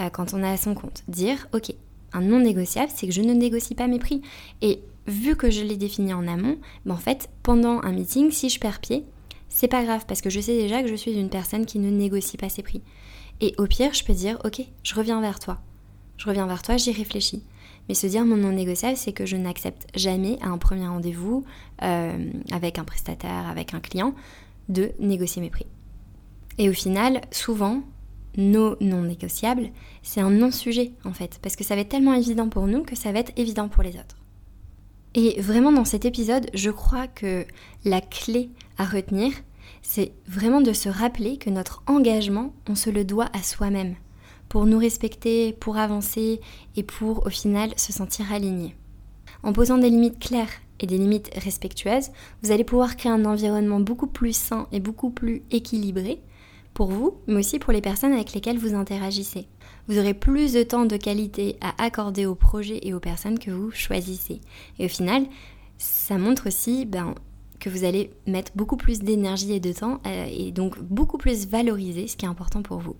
Euh, 0.00 0.08
quand 0.10 0.34
on 0.34 0.42
a 0.42 0.50
à 0.50 0.56
son 0.56 0.74
compte, 0.74 1.02
dire 1.08 1.48
ok, 1.52 1.74
un 2.12 2.20
non 2.20 2.40
négociable, 2.40 2.90
c'est 2.94 3.06
que 3.06 3.12
je 3.12 3.22
ne 3.22 3.32
négocie 3.32 3.74
pas 3.74 3.88
mes 3.88 3.98
prix. 3.98 4.22
Et 4.60 4.80
vu 5.06 5.36
que 5.36 5.50
je 5.50 5.62
l'ai 5.62 5.76
défini 5.76 6.14
en 6.14 6.26
amont, 6.26 6.58
bah, 6.86 6.94
en 6.94 6.98
fait, 6.98 7.30
pendant 7.42 7.80
un 7.82 7.92
meeting, 7.92 8.30
si 8.30 8.48
je 8.48 8.60
perds 8.60 8.80
pied, 8.80 9.04
c'est 9.48 9.68
pas 9.68 9.84
grave 9.84 10.04
parce 10.06 10.22
que 10.22 10.30
je 10.30 10.40
sais 10.40 10.56
déjà 10.56 10.82
que 10.82 10.88
je 10.88 10.94
suis 10.94 11.12
une 11.12 11.28
personne 11.28 11.66
qui 11.66 11.78
ne 11.78 11.90
négocie 11.90 12.36
pas 12.36 12.48
ses 12.48 12.62
prix. 12.62 12.82
Et 13.40 13.54
au 13.58 13.66
pire, 13.66 13.92
je 13.92 14.04
peux 14.04 14.14
dire, 14.14 14.38
ok, 14.44 14.62
je 14.82 14.94
reviens 14.94 15.20
vers 15.20 15.38
toi. 15.38 15.58
Je 16.16 16.26
reviens 16.28 16.46
vers 16.46 16.62
toi, 16.62 16.76
j'y 16.76 16.92
réfléchis. 16.92 17.42
Mais 17.88 17.94
se 17.94 18.06
dire 18.06 18.24
mon 18.24 18.36
non 18.36 18.52
négociable, 18.52 18.96
c'est 18.96 19.12
que 19.12 19.26
je 19.26 19.36
n'accepte 19.36 19.86
jamais 19.96 20.38
à 20.40 20.48
un 20.48 20.58
premier 20.58 20.86
rendez-vous 20.86 21.44
euh, 21.82 22.30
avec 22.52 22.78
un 22.78 22.84
prestataire, 22.84 23.48
avec 23.48 23.74
un 23.74 23.80
client, 23.80 24.14
de 24.68 24.92
négocier 25.00 25.42
mes 25.42 25.50
prix. 25.50 25.66
Et 26.58 26.68
au 26.68 26.72
final, 26.72 27.20
souvent, 27.30 27.82
nos 28.36 28.76
non 28.80 29.02
négociables, 29.02 29.70
c'est 30.02 30.20
un 30.20 30.30
non-sujet 30.30 30.92
en 31.04 31.12
fait, 31.12 31.38
parce 31.42 31.56
que 31.56 31.64
ça 31.64 31.74
va 31.74 31.82
être 31.82 31.90
tellement 31.90 32.14
évident 32.14 32.48
pour 32.48 32.66
nous 32.66 32.82
que 32.82 32.96
ça 32.96 33.12
va 33.12 33.18
être 33.18 33.32
évident 33.36 33.68
pour 33.68 33.82
les 33.82 33.90
autres. 33.90 34.16
Et 35.14 35.40
vraiment 35.40 35.72
dans 35.72 35.84
cet 35.84 36.04
épisode, 36.04 36.48
je 36.54 36.70
crois 36.70 37.06
que 37.06 37.44
la 37.84 38.00
clé 38.00 38.50
à 38.78 38.84
retenir, 38.84 39.32
c'est 39.82 40.12
vraiment 40.26 40.60
de 40.60 40.72
se 40.72 40.88
rappeler 40.88 41.36
que 41.36 41.50
notre 41.50 41.82
engagement, 41.86 42.54
on 42.68 42.74
se 42.74 42.88
le 42.88 43.04
doit 43.04 43.28
à 43.34 43.42
soi-même, 43.42 43.96
pour 44.48 44.64
nous 44.64 44.78
respecter, 44.78 45.52
pour 45.52 45.76
avancer 45.76 46.40
et 46.76 46.82
pour 46.82 47.26
au 47.26 47.30
final 47.30 47.72
se 47.76 47.92
sentir 47.92 48.32
aligné. 48.32 48.74
En 49.42 49.52
posant 49.52 49.78
des 49.78 49.90
limites 49.90 50.18
claires 50.18 50.52
et 50.80 50.86
des 50.86 50.98
limites 50.98 51.30
respectueuses, 51.36 52.10
vous 52.42 52.52
allez 52.52 52.64
pouvoir 52.64 52.96
créer 52.96 53.12
un 53.12 53.24
environnement 53.24 53.80
beaucoup 53.80 54.06
plus 54.06 54.36
sain 54.36 54.66
et 54.72 54.80
beaucoup 54.80 55.10
plus 55.10 55.42
équilibré 55.50 56.22
pour 56.74 56.90
vous, 56.90 57.14
mais 57.26 57.36
aussi 57.36 57.58
pour 57.58 57.72
les 57.72 57.80
personnes 57.80 58.12
avec 58.12 58.32
lesquelles 58.32 58.58
vous 58.58 58.74
interagissez. 58.74 59.46
Vous 59.88 59.98
aurez 59.98 60.14
plus 60.14 60.52
de 60.52 60.62
temps 60.62 60.84
de 60.84 60.96
qualité 60.96 61.56
à 61.60 61.82
accorder 61.82 62.26
aux 62.26 62.34
projets 62.34 62.80
et 62.82 62.94
aux 62.94 63.00
personnes 63.00 63.38
que 63.38 63.50
vous 63.50 63.70
choisissez. 63.70 64.40
Et 64.78 64.86
au 64.86 64.88
final, 64.88 65.26
ça 65.78 66.18
montre 66.18 66.48
aussi 66.48 66.86
ben, 66.86 67.14
que 67.58 67.70
vous 67.70 67.84
allez 67.84 68.10
mettre 68.26 68.52
beaucoup 68.54 68.76
plus 68.76 69.00
d'énergie 69.00 69.52
et 69.52 69.60
de 69.60 69.72
temps 69.72 70.00
euh, 70.06 70.26
et 70.30 70.50
donc 70.52 70.78
beaucoup 70.80 71.18
plus 71.18 71.46
valoriser 71.46 72.06
ce 72.08 72.16
qui 72.16 72.24
est 72.24 72.28
important 72.28 72.62
pour 72.62 72.78
vous. 72.78 72.96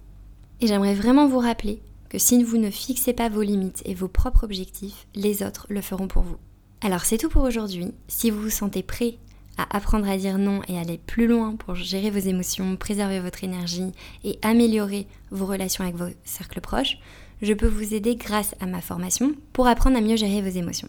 Et 0.61 0.67
j'aimerais 0.67 0.95
vraiment 0.95 1.27
vous 1.27 1.39
rappeler 1.39 1.83
que 2.09 2.19
si 2.19 2.43
vous 2.45 2.59
ne 2.59 2.71
fixez 2.71 3.13
pas 3.13 3.29
vos 3.29 3.43
limites 3.43 3.83
et 3.85 3.95
vos 3.95 4.09
propres 4.09 4.45
objectifs, 4.45 5.07
les 5.15 5.43
autres 5.43 5.67
le 5.71 5.81
feront 5.81 6.09
pour 6.09 6.23
vous. 6.23 6.37
Alors 6.81 7.05
c'est 7.05 7.19
tout 7.19 7.29
pour 7.29 7.43
aujourd'hui. 7.43 7.93
Si 8.09 8.31
vous 8.31 8.43
vous 8.43 8.51
sentez 8.51 8.83
prêt 8.83 9.19
à 9.57 9.77
apprendre 9.77 10.09
à 10.09 10.17
dire 10.17 10.39
non 10.39 10.61
et 10.69 10.79
aller 10.79 10.99
plus 10.99 11.27
loin 11.27 11.57
pour 11.57 11.75
gérer 11.75 12.11
vos 12.11 12.19
émotions, 12.19 12.77
préserver 12.77 13.21
votre 13.21 13.45
énergie 13.45 13.93
et 14.25 14.39
améliorer 14.43 15.07
vos 15.31 15.47
relations 15.47 15.85
avec 15.85 15.97
vos 15.97 16.09
cercles 16.25 16.61
proches, 16.61 16.99
je 17.43 17.53
peux 17.53 17.67
vous 17.67 17.95
aider 17.95 18.17
grâce 18.17 18.55
à 18.61 18.67
ma 18.67 18.81
formation 18.81 19.33
pour 19.53 19.67
apprendre 19.67 19.97
à 19.97 20.01
mieux 20.01 20.17
gérer 20.17 20.41
vos 20.41 20.57
émotions. 20.57 20.89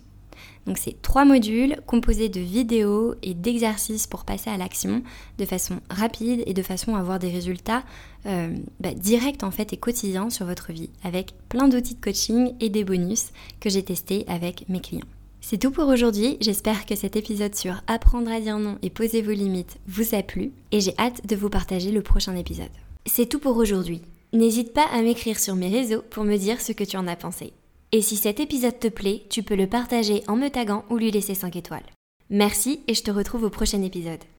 Donc 0.65 0.77
c'est 0.77 1.01
trois 1.01 1.25
modules 1.25 1.77
composés 1.85 2.29
de 2.29 2.39
vidéos 2.39 3.15
et 3.21 3.33
d'exercices 3.33 4.07
pour 4.07 4.23
passer 4.23 4.49
à 4.49 4.57
l'action 4.57 5.03
de 5.37 5.45
façon 5.45 5.79
rapide 5.89 6.43
et 6.45 6.53
de 6.53 6.61
façon 6.61 6.95
à 6.95 6.99
avoir 6.99 7.19
des 7.19 7.29
résultats 7.29 7.83
euh, 8.25 8.55
bah, 8.79 8.93
directs 8.93 9.43
en 9.43 9.51
fait 9.51 9.73
et 9.73 9.77
quotidiens 9.77 10.29
sur 10.29 10.45
votre 10.45 10.71
vie 10.71 10.89
avec 11.03 11.33
plein 11.49 11.67
d'outils 11.67 11.95
de 11.95 12.01
coaching 12.01 12.53
et 12.59 12.69
des 12.69 12.83
bonus 12.83 13.31
que 13.59 13.69
j'ai 13.69 13.83
testés 13.83 14.23
avec 14.27 14.67
mes 14.69 14.79
clients. 14.79 15.07
C'est 15.45 15.57
tout 15.57 15.71
pour 15.71 15.89
aujourd'hui, 15.89 16.37
j'espère 16.39 16.85
que 16.85 16.95
cet 16.95 17.17
épisode 17.17 17.53
sur 17.53 17.75
apprendre 17.85 18.31
à 18.31 18.39
dire 18.39 18.57
non 18.59 18.77
et 18.81 18.89
poser 18.89 19.21
vos 19.21 19.33
limites 19.33 19.77
vous 19.87 20.15
a 20.15 20.23
plu 20.23 20.53
et 20.71 20.79
j'ai 20.79 20.97
hâte 20.97 21.27
de 21.27 21.35
vous 21.35 21.49
partager 21.49 21.91
le 21.91 22.01
prochain 22.01 22.33
épisode. 22.37 22.71
C'est 23.05 23.27
tout 23.27 23.39
pour 23.39 23.57
aujourd'hui. 23.57 24.01
N'hésite 24.31 24.71
pas 24.71 24.85
à 24.85 25.01
m'écrire 25.01 25.37
sur 25.37 25.55
mes 25.55 25.67
réseaux 25.67 26.01
pour 26.09 26.23
me 26.23 26.37
dire 26.37 26.61
ce 26.61 26.71
que 26.71 26.85
tu 26.85 26.95
en 26.95 27.09
as 27.09 27.17
pensé. 27.17 27.51
Et 27.91 28.01
si 28.01 28.15
cet 28.15 28.39
épisode 28.39 28.79
te 28.79 28.87
plaît, 28.87 29.23
tu 29.29 29.43
peux 29.43 29.55
le 29.55 29.67
partager 29.67 30.23
en 30.29 30.37
me 30.37 30.47
taguant 30.47 30.85
ou 30.89 30.95
lui 30.95 31.11
laisser 31.11 31.35
5 31.35 31.57
étoiles. 31.57 31.83
Merci 32.29 32.79
et 32.87 32.93
je 32.93 33.03
te 33.03 33.11
retrouve 33.11 33.43
au 33.43 33.49
prochain 33.49 33.81
épisode. 33.81 34.23